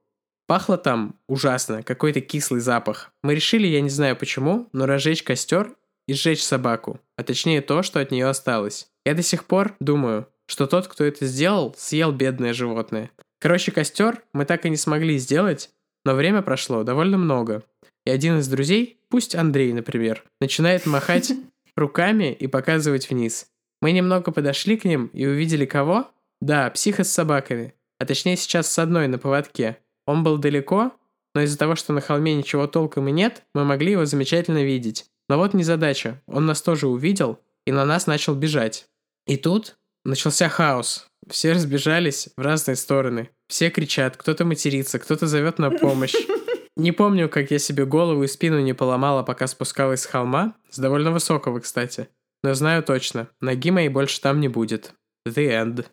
Пахло 0.48 0.78
там 0.78 1.16
ужасно, 1.28 1.84
какой-то 1.84 2.20
кислый 2.20 2.60
запах. 2.60 3.14
Мы 3.24 3.36
решили, 3.36 3.68
я 3.68 3.80
не 3.80 3.90
знаю 3.90 4.18
почему, 4.18 4.68
но 4.74 4.86
разжечь 4.86 5.24
костер 5.24 5.74
и 6.08 6.14
сжечь 6.14 6.44
собаку, 6.44 7.00
а 7.22 7.24
точнее 7.24 7.62
то, 7.62 7.84
что 7.84 8.00
от 8.00 8.10
нее 8.10 8.26
осталось. 8.26 8.88
Я 9.06 9.14
до 9.14 9.22
сих 9.22 9.46
пор 9.46 9.76
думаю, 9.80 10.28
что 10.48 10.66
тот, 10.66 10.88
кто 10.88 11.04
это 11.04 11.28
сделал, 11.28 11.76
съел 11.78 12.12
бедное 12.12 12.52
животное. 12.52 13.12
Короче, 13.40 13.72
костер 13.72 14.24
мы 14.34 14.46
так 14.46 14.66
и 14.66 14.72
не 14.72 14.76
смогли 14.76 15.20
сделать, 15.20 15.70
но 16.04 16.16
время 16.16 16.42
прошло 16.42 16.82
довольно 16.82 17.20
много. 17.20 17.64
И 18.08 18.10
один 18.10 18.40
из 18.40 18.48
друзей, 18.48 18.98
пусть 19.10 19.36
Андрей, 19.36 19.72
например, 19.72 20.24
начинает 20.40 20.88
махать 20.88 21.32
руками 21.76 22.34
и 22.34 22.48
показывать 22.48 23.12
вниз. 23.12 23.46
Мы 23.84 23.92
немного 23.92 24.32
подошли 24.32 24.76
к 24.76 24.84
ним 24.84 25.12
и 25.14 25.28
увидели 25.28 25.68
кого? 25.68 26.10
Да, 26.42 26.72
психа 26.72 27.04
с 27.04 27.14
собаками. 27.14 27.76
А 28.00 28.06
точнее 28.08 28.36
сейчас 28.36 28.66
с 28.66 28.80
одной 28.80 29.08
на 29.08 29.20
поводке. 29.20 29.78
Он 30.08 30.24
был 30.24 30.40
далеко, 30.40 30.92
но 31.36 31.42
из-за 31.42 31.60
того, 31.60 31.76
что 31.76 31.94
на 31.94 32.02
холме 32.02 32.34
ничего 32.34 32.66
толком 32.66 33.08
и 33.10 33.12
нет, 33.12 33.44
мы 33.54 33.64
могли 33.64 33.92
его 33.92 34.06
замечательно 34.06 34.64
видеть. 34.64 35.06
Но 35.32 35.38
вот 35.38 35.54
незадача. 35.54 36.22
Он 36.28 36.46
нас 36.46 36.62
тоже 36.62 36.90
увидел 36.90 37.40
и 37.66 37.72
на 37.72 37.86
нас 37.86 38.06
начал 38.06 38.36
бежать. 38.36 38.90
И 39.28 39.38
тут 39.38 39.78
начался 40.04 40.50
хаос. 40.50 41.08
Все 41.30 41.54
разбежались 41.54 42.28
в 42.36 42.42
разные 42.42 42.76
стороны. 42.76 43.30
Все 43.48 43.70
кричат, 43.70 44.18
кто-то 44.18 44.44
матерится, 44.44 45.00
кто-то 45.00 45.28
зовет 45.28 45.58
на 45.58 45.72
помощь. 45.72 46.16
Не 46.76 46.92
помню, 46.92 47.30
как 47.30 47.50
я 47.50 47.60
себе 47.60 47.86
голову 47.86 48.26
и 48.26 48.28
спину 48.28 48.60
не 48.60 48.74
поломала, 48.74 49.24
пока 49.24 49.48
спускалась 49.48 50.02
с 50.02 50.06
холма, 50.06 50.54
с 50.70 50.78
довольно 50.80 51.12
высокого, 51.12 51.62
кстати. 51.62 52.10
Но 52.44 52.54
знаю 52.54 52.84
точно, 52.84 53.30
ноги 53.40 53.72
моей 53.72 53.88
больше 53.88 54.20
там 54.20 54.42
не 54.42 54.50
будет. 54.50 54.94
The 55.26 55.48
end. 55.48 55.86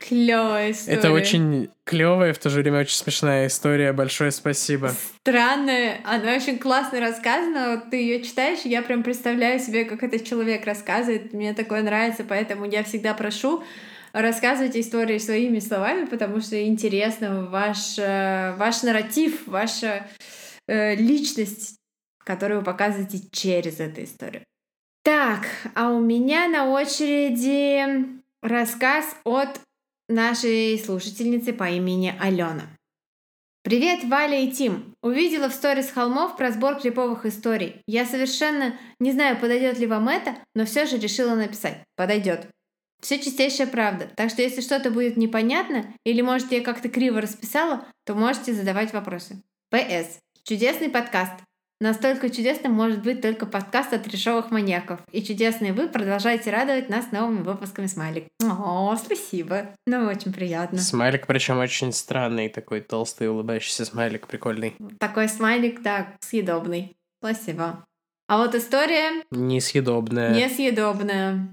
Клевая 0.00 0.72
история. 0.72 0.98
Это 0.98 1.12
очень 1.12 1.70
клевая, 1.84 2.32
в 2.32 2.38
то 2.38 2.50
же 2.50 2.60
время 2.60 2.80
очень 2.80 2.96
смешная 2.96 3.46
история. 3.46 3.92
Большое 3.92 4.30
спасибо. 4.30 4.92
Странная, 5.20 6.00
она 6.04 6.34
очень 6.34 6.58
классно 6.58 7.00
рассказана. 7.00 7.76
Вот 7.76 7.90
ты 7.90 7.96
ее 7.96 8.22
читаешь, 8.22 8.64
и 8.64 8.68
я 8.68 8.82
прям 8.82 9.02
представляю 9.02 9.58
себе, 9.58 9.84
как 9.84 10.02
этот 10.02 10.24
человек 10.24 10.64
рассказывает. 10.64 11.32
Мне 11.32 11.54
такое 11.54 11.82
нравится, 11.82 12.24
поэтому 12.24 12.64
я 12.64 12.84
всегда 12.84 13.14
прошу 13.14 13.62
рассказывать 14.12 14.76
истории 14.76 15.18
своими 15.18 15.58
словами, 15.58 16.06
потому 16.06 16.40
что 16.40 16.62
интересно 16.62 17.46
ваш, 17.46 17.98
э, 17.98 18.54
ваш 18.56 18.82
нарратив, 18.82 19.46
ваша 19.46 20.06
э, 20.68 20.94
личность, 20.94 21.76
которую 22.18 22.60
вы 22.60 22.64
показываете 22.64 23.20
через 23.32 23.80
эту 23.80 24.04
историю. 24.04 24.44
Так, 25.02 25.46
а 25.74 25.90
у 25.90 26.00
меня 26.00 26.48
на 26.48 26.70
очереди 26.70 28.06
рассказ 28.40 29.04
от 29.24 29.60
нашей 30.08 30.78
слушательницы 30.78 31.52
по 31.52 31.68
имени 31.70 32.14
Алена. 32.20 32.68
Привет, 33.62 34.04
Валя 34.04 34.40
и 34.40 34.50
Тим. 34.50 34.94
Увидела 35.02 35.48
в 35.48 35.54
сторис 35.54 35.90
холмов 35.90 36.36
про 36.36 36.52
сбор 36.52 36.78
клиповых 36.78 37.24
историй. 37.24 37.80
Я 37.86 38.04
совершенно 38.04 38.78
не 39.00 39.12
знаю, 39.12 39.40
подойдет 39.40 39.78
ли 39.78 39.86
вам 39.86 40.08
это, 40.08 40.36
но 40.54 40.66
все 40.66 40.84
же 40.84 40.98
решила 40.98 41.34
написать. 41.34 41.82
Подойдет. 41.96 42.46
Все 43.00 43.18
чистейшая 43.18 43.66
правда, 43.66 44.08
так 44.16 44.30
что 44.30 44.42
если 44.42 44.60
что-то 44.60 44.90
будет 44.90 45.16
непонятно 45.16 45.94
или, 46.04 46.20
может, 46.20 46.52
я 46.52 46.60
как-то 46.62 46.88
криво 46.88 47.20
расписала, 47.20 47.86
то 48.04 48.14
можете 48.14 48.52
задавать 48.52 48.92
вопросы. 48.92 49.42
П.С. 49.70 50.18
Чудесный 50.42 50.90
подкаст. 50.90 51.32
Настолько 51.84 52.30
чудесным 52.30 52.72
может 52.72 53.02
быть 53.02 53.20
только 53.20 53.44
подкаст 53.44 53.92
от 53.92 54.04
трешовых 54.04 54.50
маньяков. 54.50 55.00
И 55.12 55.22
чудесные 55.22 55.74
вы 55.74 55.86
продолжаете 55.86 56.50
радовать 56.50 56.88
нас 56.88 57.12
новыми 57.12 57.42
выпусками 57.42 57.88
смайлик. 57.88 58.24
О, 58.42 58.96
спасибо. 58.96 59.66
Ну, 59.86 60.06
очень 60.06 60.32
приятно. 60.32 60.78
Смайлик, 60.78 61.26
причем 61.26 61.58
очень 61.58 61.92
странный, 61.92 62.48
такой 62.48 62.80
толстый 62.80 63.28
улыбающийся 63.28 63.84
смайлик, 63.84 64.26
прикольный. 64.26 64.74
Такой 64.98 65.28
смайлик, 65.28 65.82
да, 65.82 66.16
съедобный. 66.20 66.96
Спасибо. 67.20 67.84
А 68.28 68.38
вот 68.38 68.54
история... 68.54 69.22
Несъедобная. 69.30 70.34
Несъедобная. 70.34 71.46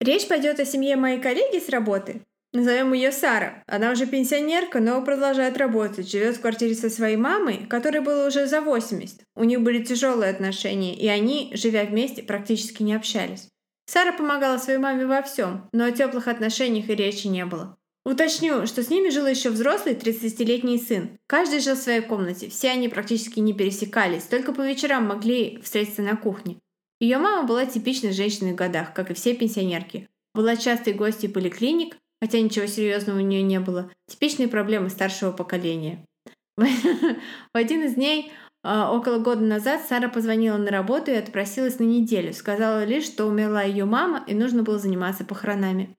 Речь 0.00 0.28
пойдет 0.28 0.60
о 0.60 0.64
семье 0.66 0.94
моей 0.94 1.20
коллеги 1.20 1.58
с 1.58 1.68
работы. 1.68 2.22
Назовем 2.52 2.94
ее 2.94 3.12
Сара. 3.12 3.62
Она 3.66 3.92
уже 3.92 4.06
пенсионерка, 4.06 4.80
но 4.80 5.02
продолжает 5.02 5.58
работать. 5.58 6.10
Живет 6.10 6.36
в 6.36 6.40
квартире 6.40 6.74
со 6.74 6.88
своей 6.88 7.16
мамой, 7.16 7.66
которой 7.68 8.00
было 8.00 8.26
уже 8.26 8.46
за 8.46 8.62
80. 8.62 9.20
У 9.36 9.44
них 9.44 9.60
были 9.60 9.84
тяжелые 9.84 10.30
отношения, 10.30 10.94
и 10.94 11.06
они, 11.08 11.50
живя 11.54 11.84
вместе, 11.84 12.22
практически 12.22 12.82
не 12.82 12.94
общались. 12.94 13.48
Сара 13.86 14.12
помогала 14.12 14.58
своей 14.58 14.78
маме 14.78 15.06
во 15.06 15.22
всем, 15.22 15.68
но 15.72 15.84
о 15.84 15.92
теплых 15.92 16.28
отношениях 16.28 16.88
и 16.88 16.94
речи 16.94 17.26
не 17.26 17.44
было. 17.44 17.76
Уточню, 18.04 18.66
что 18.66 18.82
с 18.82 18.88
ними 18.88 19.10
жил 19.10 19.26
еще 19.26 19.50
взрослый 19.50 19.94
30-летний 19.94 20.78
сын. 20.78 21.18
Каждый 21.26 21.60
жил 21.60 21.74
в 21.74 21.78
своей 21.78 22.00
комнате, 22.00 22.48
все 22.48 22.70
они 22.70 22.88
практически 22.88 23.40
не 23.40 23.52
пересекались, 23.52 24.22
только 24.22 24.54
по 24.54 24.62
вечерам 24.62 25.06
могли 25.06 25.60
встретиться 25.62 26.00
на 26.00 26.16
кухне. 26.16 26.56
Ее 27.00 27.18
мама 27.18 27.46
была 27.46 27.66
типичной 27.66 28.12
женщиной 28.12 28.52
в 28.52 28.56
годах, 28.56 28.94
как 28.94 29.10
и 29.10 29.14
все 29.14 29.34
пенсионерки. 29.34 30.08
Была 30.34 30.56
частой 30.56 30.94
гостьей 30.94 31.30
поликлиник, 31.30 31.96
хотя 32.20 32.40
ничего 32.40 32.66
серьезного 32.66 33.18
у 33.18 33.22
нее 33.22 33.42
не 33.42 33.60
было. 33.60 33.90
Типичные 34.06 34.48
проблемы 34.48 34.90
старшего 34.90 35.32
поколения. 35.32 36.04
В 36.56 37.56
один 37.56 37.84
из 37.84 37.94
дней 37.94 38.32
а, 38.64 38.92
около 38.92 39.18
года 39.18 39.42
назад 39.42 39.82
Сара 39.88 40.08
позвонила 40.08 40.56
на 40.56 40.70
работу 40.70 41.10
и 41.10 41.14
отпросилась 41.14 41.78
на 41.78 41.84
неделю. 41.84 42.32
Сказала 42.32 42.84
лишь, 42.84 43.04
что 43.04 43.26
умерла 43.26 43.62
ее 43.62 43.84
мама 43.84 44.24
и 44.26 44.34
нужно 44.34 44.62
было 44.62 44.78
заниматься 44.78 45.24
похоронами. 45.24 45.96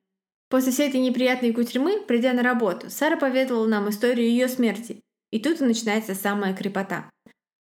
После 0.50 0.72
всей 0.72 0.90
этой 0.90 1.00
неприятной 1.00 1.54
кутерьмы, 1.54 2.02
придя 2.02 2.34
на 2.34 2.44
работу, 2.44 2.90
Сара 2.90 3.18
поведала 3.18 3.68
нам 3.68 3.90
историю 3.90 4.28
ее 4.28 4.48
смерти. 4.48 5.02
И 5.32 5.40
тут 5.40 5.62
и 5.62 5.64
начинается 5.64 6.16
самая 6.16 6.56
крепота. 6.56 7.10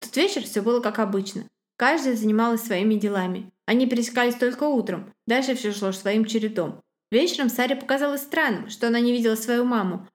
В 0.00 0.06
тот 0.06 0.16
вечер 0.16 0.42
все 0.42 0.62
было 0.62 0.80
как 0.80 0.98
обычно. 0.98 1.46
Каждая 1.76 2.16
занималась 2.16 2.62
своими 2.62 2.96
делами. 2.96 3.50
Они 3.66 3.86
пересекались 3.86 4.34
только 4.34 4.64
утром. 4.64 5.12
Дальше 5.26 5.54
все 5.54 5.72
шло 5.72 5.92
своим 5.92 6.24
чередом. 6.24 6.80
Вечером 7.12 7.50
Саре 7.50 7.76
показалось 7.76 8.22
странным, 8.22 8.70
что 8.70 8.86
она 8.86 8.98
не 8.98 9.12
видела 9.12 9.34
свою 9.34 9.66
маму. 9.66 10.08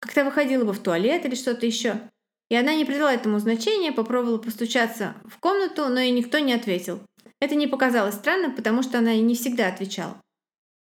Как-то 0.00 0.24
выходила 0.24 0.64
бы 0.64 0.72
в 0.72 0.78
туалет 0.78 1.26
или 1.26 1.34
что-то 1.34 1.66
еще. 1.66 2.00
И 2.48 2.56
она 2.56 2.74
не 2.74 2.86
придала 2.86 3.12
этому 3.12 3.38
значения, 3.38 3.92
попробовала 3.92 4.38
постучаться 4.38 5.14
в 5.26 5.38
комнату, 5.40 5.88
но 5.88 6.00
и 6.00 6.10
никто 6.10 6.38
не 6.38 6.54
ответил. 6.54 7.00
Это 7.38 7.54
не 7.54 7.66
показалось 7.66 8.14
странным, 8.14 8.56
потому 8.56 8.82
что 8.82 8.96
она 8.96 9.12
и 9.12 9.20
не 9.20 9.34
всегда 9.34 9.68
отвечала. 9.68 10.16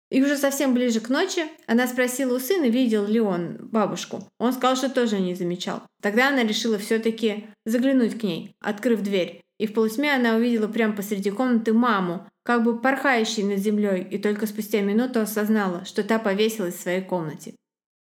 И 0.10 0.24
уже 0.24 0.38
совсем 0.38 0.74
ближе 0.74 1.00
к 1.01 1.10
ночи 1.10 1.45
она 1.67 1.86
спросила 1.86 2.36
у 2.36 2.39
сына, 2.39 2.65
видел 2.65 3.05
ли 3.05 3.19
он 3.19 3.57
бабушку. 3.62 4.27
Он 4.39 4.53
сказал, 4.53 4.75
что 4.75 4.89
тоже 4.89 5.19
не 5.19 5.36
замечал. 5.36 5.83
Тогда 6.01 6.29
она 6.29 6.41
решила 6.41 6.79
все-таки 6.79 7.45
заглянуть 7.63 8.19
к 8.19 8.24
ней, 8.24 8.55
открыв 8.60 9.03
дверь. 9.03 9.43
И 9.60 9.67
в 9.67 9.74
полутьме 9.75 10.15
она 10.15 10.33
увидела 10.36 10.67
прямо 10.67 10.95
посреди 10.95 11.29
комнаты 11.29 11.74
маму, 11.74 12.27
как 12.43 12.63
бы 12.63 12.79
порхающей 12.79 13.43
над 13.43 13.59
землей, 13.59 14.07
и 14.09 14.17
только 14.17 14.45
спустя 14.47 14.81
минуту 14.81 15.21
осознала, 15.21 15.85
что 15.85 16.03
та 16.03 16.19
повесилась 16.19 16.75
в 16.75 16.81
своей 16.81 17.01
комнате. 17.01 17.55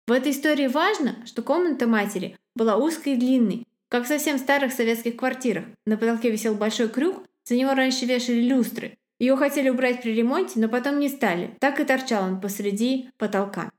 В 0.07 0.12
этой 0.12 0.33
истории 0.33 0.69
важно, 0.69 1.16
что 1.26 1.43
комната 1.43 1.87
матери 1.87 2.37
была 2.55 2.76
узкой 2.76 3.14
и 3.14 3.16
длинной, 3.16 3.66
как 3.88 4.05
в 4.05 4.09
совсем 4.09 4.38
старых 4.38 4.73
советских 4.73 5.16
квартирах. 5.16 5.64
На 5.85 5.97
потолке 5.97 6.31
висел 6.31 6.55
большой 6.55 6.88
крюк, 6.88 7.25
за 7.45 7.57
него 7.57 7.75
раньше 7.75 8.05
вешали 8.05 8.40
люстры, 8.40 8.97
ее 9.19 9.37
хотели 9.37 9.71
убрать 9.71 10.02
при 10.02 10.13
ремонте, 10.13 10.61
но 10.61 10.69
потом 10.69 11.00
не 11.00 11.08
стали. 11.08 11.56
Так 11.61 11.80
и 11.80 11.84
торчал 11.84 12.25
он 12.25 12.41
посреди 12.41 13.11
потолка. 13.17 13.71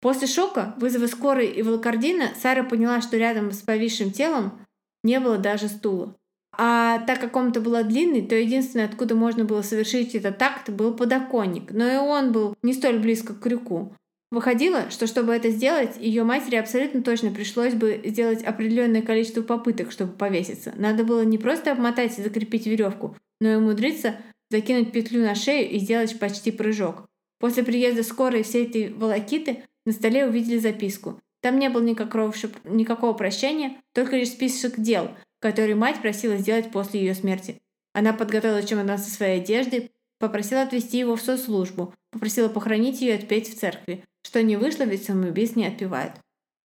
После 0.00 0.26
шока, 0.26 0.74
вызова 0.76 1.06
скорой 1.06 1.46
и 1.46 1.62
волокордина, 1.62 2.30
Сара 2.40 2.62
поняла, 2.62 3.00
что 3.00 3.16
рядом 3.16 3.52
с 3.52 3.62
повисшим 3.62 4.12
телом 4.12 4.60
не 5.02 5.18
было 5.20 5.38
даже 5.38 5.68
стула. 5.68 6.14
А 6.58 6.98
так 7.06 7.20
как 7.20 7.32
комната 7.32 7.60
была 7.60 7.82
длинной, 7.82 8.22
то 8.22 8.34
единственное, 8.34 8.86
откуда 8.86 9.14
можно 9.14 9.44
было 9.44 9.62
совершить 9.62 10.14
этот 10.14 10.40
акт, 10.42 10.70
был 10.70 10.94
подоконник. 10.94 11.72
Но 11.72 11.86
и 11.90 11.96
он 11.96 12.32
был 12.32 12.54
не 12.62 12.72
столь 12.72 12.98
близко 12.98 13.34
к 13.34 13.40
крюку. 13.40 13.94
Выходило, 14.30 14.90
что 14.90 15.06
чтобы 15.06 15.32
это 15.32 15.50
сделать, 15.50 15.96
ее 16.00 16.24
матери 16.24 16.56
абсолютно 16.56 17.02
точно 17.02 17.30
пришлось 17.30 17.74
бы 17.74 18.00
сделать 18.04 18.42
определенное 18.42 19.00
количество 19.00 19.42
попыток, 19.42 19.92
чтобы 19.92 20.12
повеситься. 20.12 20.72
Надо 20.76 21.04
было 21.04 21.24
не 21.24 21.38
просто 21.38 21.70
обмотать 21.70 22.18
и 22.18 22.22
закрепить 22.22 22.66
веревку, 22.66 23.16
но 23.40 23.52
и 23.52 23.56
умудриться 23.56 24.16
закинуть 24.50 24.92
петлю 24.92 25.22
на 25.22 25.34
шею 25.34 25.70
и 25.70 25.78
сделать 25.78 26.18
почти 26.18 26.50
прыжок. 26.50 27.06
После 27.38 27.62
приезда 27.62 28.02
скорой 28.02 28.42
всей 28.42 28.66
этой 28.66 28.92
волокиты 28.92 29.62
на 29.86 29.92
столе 29.92 30.26
увидели 30.26 30.58
записку. 30.58 31.20
Там 31.40 31.58
не 31.58 31.68
было 31.68 31.82
никакого, 31.82 32.32
никакого 32.64 33.12
прощения, 33.12 33.76
только 33.92 34.16
лишь 34.16 34.30
список 34.30 34.80
дел, 34.80 35.10
которые 35.44 35.74
мать 35.74 36.00
просила 36.00 36.38
сделать 36.38 36.70
после 36.70 37.00
ее 37.00 37.14
смерти. 37.14 37.60
Она 37.92 38.14
подготовила 38.14 38.62
чемодан 38.62 38.96
со 38.96 39.10
своей 39.10 39.42
одеждой, 39.42 39.92
попросила 40.18 40.62
отвезти 40.62 40.96
его 40.96 41.16
в 41.16 41.20
соцслужбу, 41.20 41.92
попросила 42.12 42.48
похоронить 42.48 43.02
ее 43.02 43.12
и 43.12 43.18
отпеть 43.18 43.50
в 43.50 43.60
церкви, 43.60 44.02
что 44.22 44.42
не 44.42 44.56
вышло, 44.56 44.84
ведь 44.84 45.04
самоубийц 45.04 45.54
не 45.54 45.66
отпевают. 45.66 46.14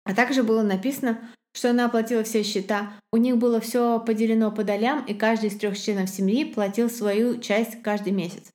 А 0.05 0.15
также 0.15 0.41
было 0.41 0.63
написано, 0.63 1.21
что 1.53 1.69
она 1.69 1.85
оплатила 1.85 2.23
все 2.23 2.41
счета. 2.41 2.93
У 3.11 3.17
них 3.17 3.37
было 3.37 3.59
все 3.59 3.99
поделено 3.99 4.51
по 4.51 4.63
долям, 4.63 5.05
и 5.05 5.13
каждый 5.13 5.49
из 5.49 5.57
трех 5.59 5.79
членов 5.79 6.09
семьи 6.09 6.43
платил 6.43 6.89
свою 6.89 7.39
часть 7.39 7.83
каждый 7.83 8.11
месяц. 8.11 8.49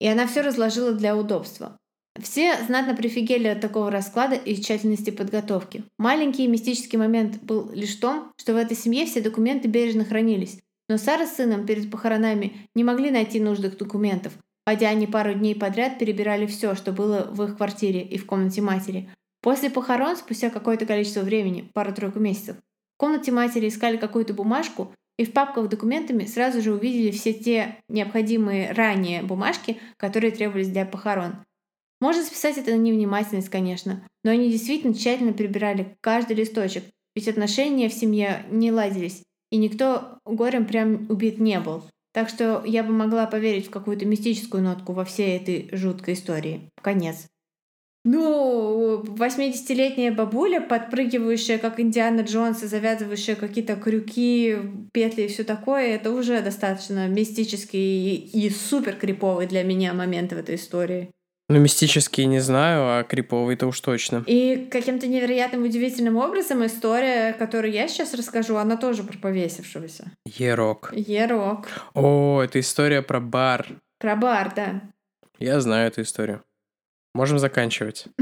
И 0.00 0.08
она 0.08 0.26
все 0.26 0.40
разложила 0.40 0.92
для 0.92 1.14
удобства. 1.14 1.76
Все 2.22 2.56
знатно 2.66 2.94
прифигели 2.94 3.48
от 3.48 3.60
такого 3.60 3.90
расклада 3.90 4.34
и 4.34 4.54
тщательности 4.60 5.10
подготовки. 5.10 5.84
Маленький 5.98 6.46
мистический 6.46 6.98
момент 6.98 7.42
был 7.42 7.70
лишь 7.72 7.96
в 7.96 8.00
том, 8.00 8.32
что 8.36 8.54
в 8.54 8.56
этой 8.56 8.76
семье 8.76 9.06
все 9.06 9.20
документы 9.20 9.68
бережно 9.68 10.04
хранились. 10.04 10.58
Но 10.88 10.96
Сара 10.96 11.26
с 11.26 11.36
сыном 11.36 11.66
перед 11.66 11.90
похоронами 11.90 12.68
не 12.74 12.82
могли 12.82 13.10
найти 13.10 13.40
нужных 13.40 13.76
документов, 13.76 14.32
хотя 14.66 14.88
они 14.88 15.06
пару 15.06 15.34
дней 15.34 15.54
подряд 15.54 15.98
перебирали 15.98 16.46
все, 16.46 16.74
что 16.74 16.92
было 16.92 17.28
в 17.30 17.42
их 17.42 17.56
квартире 17.56 18.02
и 18.02 18.16
в 18.16 18.26
комнате 18.26 18.62
матери. 18.62 19.08
После 19.42 19.70
похорон, 19.70 20.16
спустя 20.16 20.50
какое-то 20.50 20.86
количество 20.86 21.20
времени, 21.20 21.70
пару-тройку 21.74 22.18
месяцев, 22.18 22.56
в 22.56 22.98
комнате 22.98 23.30
матери 23.30 23.68
искали 23.68 23.96
какую-то 23.96 24.34
бумажку, 24.34 24.92
и 25.18 25.24
в 25.24 25.32
папках 25.32 25.66
с 25.66 25.68
документами 25.68 26.24
сразу 26.24 26.62
же 26.62 26.72
увидели 26.72 27.10
все 27.10 27.32
те 27.32 27.76
необходимые 27.88 28.72
ранее 28.72 29.22
бумажки, 29.22 29.78
которые 29.96 30.30
требовались 30.30 30.68
для 30.68 30.86
похорон. 30.86 31.44
Можно 32.00 32.22
списать 32.22 32.58
это 32.58 32.70
на 32.70 32.78
невнимательность, 32.78 33.48
конечно, 33.48 34.06
но 34.24 34.30
они 34.30 34.50
действительно 34.50 34.94
тщательно 34.94 35.32
прибирали 35.32 35.96
каждый 36.00 36.36
листочек, 36.36 36.84
ведь 37.16 37.28
отношения 37.28 37.88
в 37.88 37.94
семье 37.94 38.46
не 38.50 38.70
ладились, 38.70 39.22
и 39.50 39.56
никто 39.56 40.18
горем 40.24 40.66
прям 40.66 41.06
убит 41.10 41.38
не 41.38 41.58
был. 41.60 41.84
Так 42.12 42.28
что 42.28 42.62
я 42.64 42.82
бы 42.82 42.92
могла 42.92 43.26
поверить 43.26 43.66
в 43.66 43.70
какую-то 43.70 44.06
мистическую 44.06 44.62
нотку 44.62 44.92
во 44.92 45.04
всей 45.04 45.36
этой 45.36 45.68
жуткой 45.72 46.14
истории. 46.14 46.70
Конец. 46.82 47.26
Ну, 48.04 49.02
80-летняя 49.02 50.12
бабуля, 50.12 50.60
подпрыгивающая, 50.60 51.58
как 51.58 51.78
Индиана 51.78 52.20
Джонс, 52.20 52.62
и 52.62 52.66
завязывающая 52.66 53.34
какие-то 53.34 53.76
крюки, 53.76 54.56
петли 54.92 55.22
и 55.24 55.28
все 55.28 55.44
такое, 55.44 55.88
это 55.94 56.10
уже 56.10 56.40
достаточно 56.40 57.06
мистический 57.08 58.14
и 58.16 58.50
супер 58.50 58.96
криповый 58.96 59.46
для 59.46 59.62
меня 59.62 59.92
момент 59.92 60.32
в 60.32 60.38
этой 60.38 60.54
истории. 60.54 61.10
Ну, 61.50 61.58
мистический 61.58 62.26
не 62.26 62.40
знаю, 62.40 62.98
а 62.98 63.04
криповый-то 63.04 63.66
уж 63.66 63.80
точно. 63.80 64.22
И 64.26 64.68
каким-то 64.70 65.06
невероятным, 65.06 65.62
удивительным 65.62 66.16
образом 66.16 66.64
история, 66.66 67.32
которую 67.32 67.72
я 67.72 67.88
сейчас 67.88 68.12
расскажу, 68.12 68.56
она 68.56 68.76
тоже 68.76 69.02
про 69.02 69.16
повесившегося. 69.16 70.12
Ерок. 70.26 70.92
Ерок. 70.94 71.68
О, 71.94 72.42
это 72.42 72.60
история 72.60 73.00
про 73.00 73.20
бар. 73.20 73.66
Про 73.98 74.16
бар, 74.16 74.52
да. 74.54 74.82
Я 75.38 75.60
знаю 75.62 75.88
эту 75.88 76.02
историю. 76.02 76.42
Можем 77.14 77.38
заканчивать. 77.38 78.06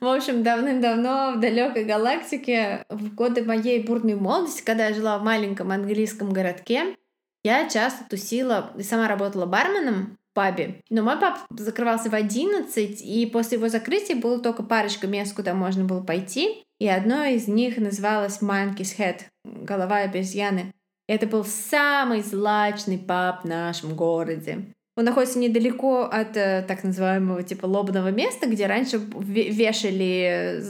В 0.00 0.06
общем, 0.06 0.44
давным-давно 0.44 1.34
в 1.36 1.40
далекой 1.40 1.84
галактике, 1.84 2.84
в 2.88 3.14
годы 3.14 3.42
моей 3.42 3.82
бурной 3.82 4.14
молодости, 4.14 4.62
когда 4.64 4.86
я 4.86 4.94
жила 4.94 5.18
в 5.18 5.24
маленьком 5.24 5.70
английском 5.72 6.32
городке, 6.32 6.96
я 7.44 7.68
часто 7.68 8.04
тусила 8.08 8.72
и 8.78 8.82
сама 8.82 9.08
работала 9.08 9.46
барменом 9.46 10.18
пабе. 10.34 10.80
Но 10.90 11.02
мой 11.02 11.18
паб 11.18 11.38
закрывался 11.50 12.10
в 12.10 12.14
11, 12.14 13.02
и 13.02 13.26
после 13.26 13.58
его 13.58 13.68
закрытия 13.68 14.16
было 14.16 14.40
только 14.40 14.62
парочка 14.62 15.06
мест, 15.06 15.34
куда 15.34 15.54
можно 15.54 15.84
было 15.84 16.02
пойти. 16.02 16.62
И 16.78 16.88
одно 16.88 17.24
из 17.24 17.48
них 17.48 17.76
называлось 17.78 18.42
Monkey's 18.42 18.96
Head— 18.98 19.20
голова 19.44 19.98
обезьяны. 19.98 20.72
Это 21.08 21.26
был 21.26 21.44
самый 21.44 22.22
злачный 22.22 22.98
паб 22.98 23.44
в 23.44 23.48
нашем 23.48 23.94
городе. 23.94 24.72
Он 24.96 25.04
находится 25.04 25.38
недалеко 25.38 26.02
от 26.02 26.36
э, 26.36 26.64
так 26.66 26.84
называемого 26.84 27.42
типа 27.42 27.66
лобного 27.66 28.08
места, 28.08 28.46
где 28.46 28.66
раньше 28.66 28.98
вешали 28.98 30.62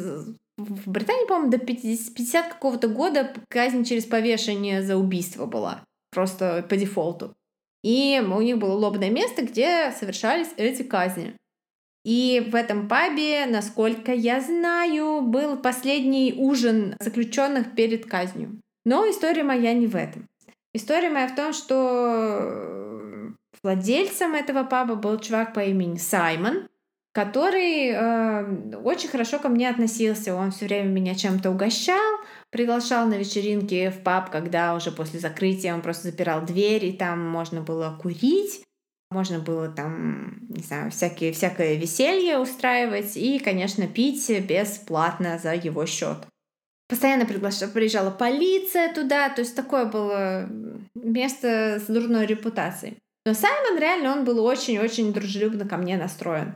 в 0.57 0.91
Британии, 0.91 1.27
по-моему, 1.27 1.51
до 1.51 1.59
50, 1.59 2.15
50 2.15 2.49
какого-то 2.55 2.89
года 2.89 3.33
казнь 3.49 3.85
через 3.85 4.05
повешение 4.05 4.83
за 4.83 4.97
убийство 4.97 5.47
была. 5.47 5.83
Просто 6.11 6.65
по 6.69 6.77
дефолту. 6.77 7.35
И 7.83 8.23
у 8.25 8.41
них 8.41 8.59
было 8.59 8.75
лобное 8.75 9.11
место, 9.11 9.43
где 9.43 9.91
совершались 9.93 10.49
эти 10.57 10.83
казни. 10.83 11.35
И 12.05 12.49
в 12.51 12.55
этом 12.55 12.89
пабе, 12.89 13.47
насколько 13.47 14.13
я 14.13 14.41
знаю, 14.41 15.23
был 15.23 15.57
последний 15.57 16.35
ужин 16.37 16.97
заключенных 17.01 17.75
перед 17.75 18.07
казнью. 18.07 18.61
Но 18.85 19.09
история 19.09 19.45
моя 19.45 19.73
не 19.73 19.87
в 19.87 19.95
этом. 19.95 20.29
История 20.75 21.11
моя 21.11 21.29
в 21.29 21.37
том, 21.37 21.53
что 21.53 23.33
владельцем 23.63 24.35
этого 24.35 24.65
паба 24.65 24.97
был 24.97 25.19
чувак 25.19 25.55
по 25.55 25.61
имени 25.61 25.97
Саймон, 25.97 26.69
который 27.13 27.91
э, 27.91 28.77
очень 28.83 29.09
хорошо 29.09 29.39
ко 29.39 29.49
мне 29.51 29.69
относился. 29.69 30.35
Он 30.35 30.51
все 30.51 30.65
время 30.65 30.89
меня 30.89 31.15
чем-то 31.15 31.51
угощал, 31.51 32.01
приглашал 32.51 33.07
на 33.07 33.15
вечеринки 33.15 33.91
в 33.91 34.03
паб, 34.03 34.31
когда 34.31 34.75
уже 34.75 34.91
после 34.91 35.21
закрытия 35.21 35.75
он 35.75 35.83
просто 35.83 36.09
запирал 36.09 36.45
дверь, 36.45 36.87
и 36.87 36.93
там 36.93 37.21
можно 37.21 37.61
было 37.61 37.99
курить. 38.01 38.65
Можно 39.11 39.41
было 39.41 39.69
там, 39.69 40.39
не 40.49 40.63
знаю, 40.63 40.91
всякие, 40.91 41.33
всякое 41.33 41.75
веселье 41.75 42.39
устраивать 42.39 43.15
и, 43.19 43.39
конечно, 43.39 43.87
пить 43.87 44.31
бесплатно 44.49 45.39
за 45.39 45.55
его 45.55 45.85
счет. 45.85 46.27
Постоянно 46.89 47.27
приглашала, 47.27 47.71
приезжала 47.71 48.11
полиция 48.11 48.93
туда, 48.95 49.29
то 49.29 49.43
есть 49.43 49.55
такое 49.55 49.85
было 49.85 50.49
место 50.95 51.79
с 51.79 51.93
дурной 51.93 52.25
репутацией. 52.25 52.97
Но 53.27 53.35
Саймон 53.35 53.79
реально, 53.79 54.13
он 54.13 54.25
был 54.25 54.43
очень-очень 54.43 55.13
дружелюбно 55.13 55.69
ко 55.69 55.77
мне 55.77 55.99
настроен 55.99 56.55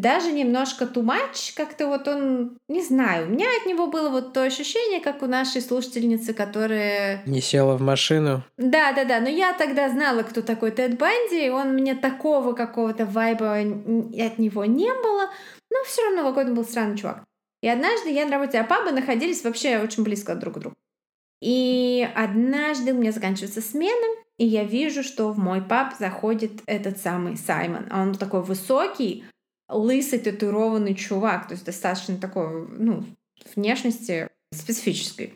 даже 0.00 0.32
немножко 0.32 0.84
much, 0.84 1.54
как-то 1.56 1.86
вот 1.86 2.06
он, 2.08 2.58
не 2.68 2.82
знаю, 2.82 3.26
у 3.26 3.30
меня 3.30 3.46
от 3.60 3.66
него 3.66 3.88
было 3.88 4.10
вот 4.10 4.32
то 4.32 4.42
ощущение, 4.42 5.00
как 5.00 5.22
у 5.22 5.26
нашей 5.26 5.60
слушательницы, 5.60 6.34
которая... 6.34 7.22
Не 7.26 7.40
села 7.40 7.76
в 7.76 7.80
машину? 7.80 8.42
Да, 8.56 8.92
да, 8.92 9.04
да, 9.04 9.20
но 9.20 9.28
я 9.28 9.52
тогда 9.54 9.88
знала, 9.88 10.22
кто 10.22 10.42
такой 10.42 10.70
Тед 10.70 10.98
Банди, 10.98 11.46
и 11.46 11.50
он 11.50 11.74
мне 11.74 11.94
такого 11.94 12.52
какого-то 12.52 13.06
вайба 13.06 13.54
от 13.54 14.38
него 14.38 14.64
не 14.64 14.92
было, 14.92 15.30
но 15.70 15.84
все 15.84 16.02
равно 16.04 16.28
какой-то 16.28 16.52
был 16.52 16.64
странный 16.64 16.96
чувак. 16.96 17.24
И 17.62 17.68
однажды 17.68 18.10
я 18.10 18.24
на 18.24 18.32
работе, 18.32 18.60
а 18.60 18.64
пабы 18.64 18.92
находились 18.92 19.42
вообще 19.42 19.78
очень 19.78 20.04
близко 20.04 20.34
друг 20.36 20.54
к 20.54 20.58
другу. 20.58 20.76
И 21.40 22.08
однажды 22.14 22.92
у 22.92 22.96
меня 22.98 23.12
заканчивается 23.12 23.60
смена, 23.60 24.06
и 24.38 24.46
я 24.46 24.64
вижу, 24.64 25.02
что 25.02 25.32
в 25.32 25.38
мой 25.38 25.60
паб 25.60 25.94
заходит 25.98 26.52
этот 26.66 26.98
самый 26.98 27.36
Саймон. 27.36 27.86
А 27.90 28.02
он 28.02 28.14
такой 28.14 28.42
высокий, 28.42 29.24
лысый 29.68 30.18
татуированный 30.18 30.94
чувак, 30.94 31.48
то 31.48 31.54
есть 31.54 31.64
достаточно 31.64 32.16
такой, 32.16 32.66
ну, 32.68 33.04
внешности 33.54 34.28
специфической. 34.52 35.34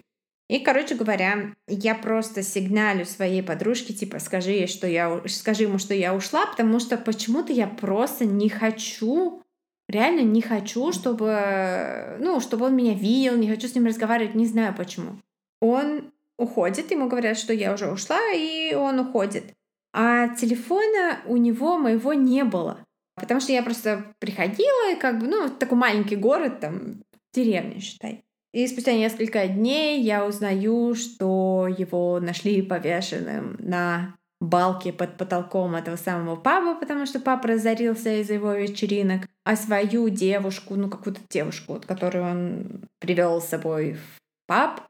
И, 0.49 0.59
короче 0.59 0.95
говоря, 0.95 1.55
я 1.67 1.95
просто 1.95 2.43
сигналю 2.43 3.07
своей 3.07 3.43
подружке, 3.43 3.95
типа, 3.95 4.19
скажи 4.19 4.67
что 4.67 4.87
я, 4.87 5.23
скажи 5.27 5.63
ему, 5.63 5.79
что 5.79 5.95
я 5.95 6.15
ушла, 6.15 6.47
потому 6.47 6.79
что 6.79 6.99
почему-то 6.99 7.53
я 7.53 7.67
просто 7.67 8.25
не 8.25 8.49
хочу, 8.49 9.43
реально 9.89 10.21
не 10.21 10.43
хочу, 10.43 10.93
чтобы, 10.93 12.19
ну, 12.21 12.41
чтобы 12.41 12.67
он 12.67 12.77
меня 12.77 12.93
видел, 12.95 13.37
не 13.37 13.49
хочу 13.49 13.67
с 13.69 13.75
ним 13.75 13.87
разговаривать, 13.87 14.35
не 14.35 14.47
знаю 14.47 14.75
почему. 14.77 15.17
Он 15.61 16.13
уходит, 16.39 16.91
ему 16.91 17.09
говорят, 17.09 17.39
что 17.39 17.53
я 17.53 17.73
уже 17.73 17.91
ушла, 17.91 18.21
и 18.35 18.75
он 18.75 18.99
уходит. 18.99 19.55
А 19.95 20.29
телефона 20.35 21.21
у 21.27 21.37
него 21.37 21.79
моего 21.79 22.13
не 22.13 22.45
было. 22.45 22.85
Потому 23.15 23.41
что 23.41 23.53
я 23.53 23.63
просто 23.63 24.15
приходила, 24.19 24.93
и 24.93 24.99
как 24.99 25.19
бы, 25.19 25.27
ну, 25.27 25.49
такой 25.51 25.79
маленький 25.79 26.17
город, 26.17 26.61
там, 26.61 27.03
деревня, 27.35 27.81
считай. 27.81 28.25
И 28.53 28.67
спустя 28.67 28.93
несколько 28.93 29.47
дней 29.47 30.01
я 30.03 30.27
узнаю, 30.27 30.95
что 30.95 31.67
его 31.67 32.21
нашли 32.21 32.61
повешенным 32.63 33.57
на 33.59 34.15
балке 34.41 34.93
под 34.93 35.17
потолком 35.17 35.75
этого 35.75 35.97
самого 35.97 36.37
паба, 36.37 36.79
потому 36.79 37.07
что 37.07 37.21
пап 37.21 37.45
разорился 37.45 38.21
из-за 38.21 38.35
его 38.35 38.53
вечеринок, 38.53 39.23
а 39.45 39.57
свою 39.57 40.09
девушку, 40.09 40.75
ну 40.75 40.91
какую-то 40.91 41.21
девушку, 41.31 41.75
вот, 41.75 41.87
которую 41.87 42.25
он 42.25 42.85
привел 42.99 43.41
с 43.41 43.49
собой 43.49 43.95
в 43.95 44.21
паб, 44.47 44.83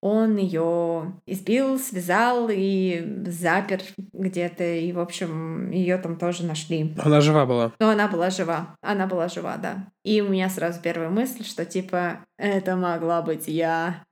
он 0.00 0.36
ее 0.36 1.20
избил, 1.26 1.78
связал 1.78 2.48
и 2.50 3.22
запер 3.26 3.80
где-то. 4.12 4.64
И, 4.64 4.92
в 4.92 5.00
общем, 5.00 5.70
ее 5.70 5.98
там 5.98 6.16
тоже 6.16 6.44
нашли. 6.44 6.94
Она 6.98 7.20
жива 7.20 7.46
была. 7.46 7.72
Но 7.78 7.90
она 7.90 8.08
была 8.08 8.30
жива. 8.30 8.76
Она 8.80 9.06
была 9.06 9.28
жива, 9.28 9.56
да. 9.56 9.88
И 10.04 10.20
у 10.20 10.28
меня 10.28 10.48
сразу 10.48 10.80
первая 10.80 11.10
мысль, 11.10 11.44
что 11.44 11.64
типа 11.64 12.24
это 12.38 12.76
могла 12.76 13.22
быть 13.22 13.48
я. 13.48 14.04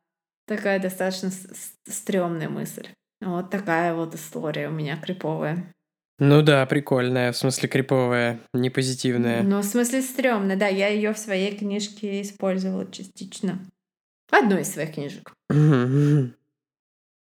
Такая 0.46 0.81
достаточно 0.81 1.31
стрёмная 1.88 2.49
мысль. 2.49 2.88
Вот 3.20 3.51
такая 3.51 3.94
вот 3.94 4.14
история 4.14 4.68
у 4.68 4.72
меня 4.72 4.96
криповая. 4.96 5.72
Ну 6.18 6.40
да, 6.40 6.64
прикольная, 6.64 7.33
в 7.33 7.37
смысле 7.37 7.68
криповая, 7.68 8.40
не 8.55 8.70
позитивная. 8.70 9.42
Ну, 9.42 9.59
в 9.59 9.64
смысле 9.64 10.01
стрёмная, 10.01 10.57
да, 10.57 10.66
я 10.66 10.88
ее 10.88 11.12
в 11.12 11.18
своей 11.18 11.55
книжке 11.55 12.22
использовала 12.22 12.90
частично. 12.90 13.59
Одну 14.30 14.58
из 14.58 14.72
своих 14.72 14.94
книжек. 14.94 15.32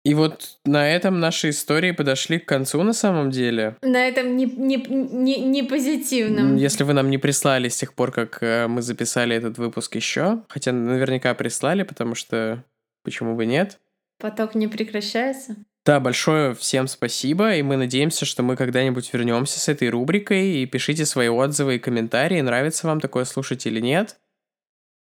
И 0.04 0.14
вот 0.14 0.58
на 0.64 0.88
этом 0.88 1.20
наши 1.20 1.50
истории 1.50 1.90
подошли 1.90 2.38
к 2.38 2.46
концу 2.46 2.82
на 2.82 2.94
самом 2.94 3.30
деле. 3.30 3.76
На 3.82 4.08
этом 4.08 4.36
не, 4.36 4.46
не, 4.46 4.76
не, 4.76 5.38
не 5.40 5.62
позитивном. 5.62 6.56
Если 6.56 6.84
вы 6.84 6.94
нам 6.94 7.10
не 7.10 7.18
прислали 7.18 7.68
с 7.68 7.76
тех 7.76 7.92
пор, 7.92 8.10
как 8.10 8.38
э, 8.40 8.68
мы 8.68 8.80
записали 8.80 9.36
этот 9.36 9.58
выпуск 9.58 9.96
еще, 9.96 10.44
хотя 10.48 10.72
наверняка 10.72 11.34
прислали, 11.34 11.82
потому 11.82 12.14
что 12.14 12.64
почему 13.02 13.34
бы 13.34 13.44
нет? 13.44 13.80
Поток 14.18 14.54
не 14.54 14.66
прекращается. 14.66 15.56
Да, 15.84 16.00
большое 16.00 16.54
всем 16.54 16.86
спасибо, 16.86 17.54
и 17.54 17.62
мы 17.62 17.76
надеемся, 17.76 18.24
что 18.24 18.42
мы 18.42 18.56
когда-нибудь 18.56 19.12
вернемся 19.12 19.58
с 19.58 19.68
этой 19.68 19.88
рубрикой, 19.88 20.62
и 20.62 20.66
пишите 20.66 21.06
свои 21.06 21.28
отзывы 21.28 21.76
и 21.76 21.78
комментарии, 21.78 22.40
нравится 22.40 22.86
вам 22.86 23.00
такое 23.00 23.24
слушать 23.24 23.66
или 23.66 23.80
нет. 23.80 24.16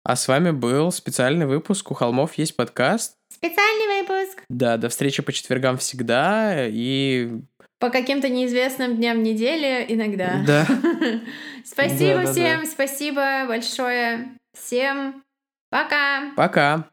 А 0.07 0.15
с 0.15 0.29
вами 0.29 0.51
был 0.51 0.93
специальный 0.93 1.45
выпуск 1.45 1.91
«У 1.91 1.93
холмов 1.93 2.35
есть 2.35 2.55
подкаст». 2.55 3.17
Специальный 3.29 3.99
выпуск. 3.99 4.41
Да, 4.47 4.77
до 4.77 4.87
встречи 4.87 5.21
по 5.21 5.33
четвергам 5.33 5.77
всегда 5.77 6.65
и... 6.65 7.41
По 7.77 7.89
каким-то 7.89 8.29
неизвестным 8.29 8.95
дням 8.95 9.21
недели 9.21 9.85
иногда. 9.89 10.41
Да. 10.47 10.65
Спасибо 11.65 12.23
всем, 12.23 12.65
спасибо 12.65 13.47
большое. 13.49 14.29
Всем 14.57 15.25
пока. 15.69 16.31
Пока. 16.37 16.89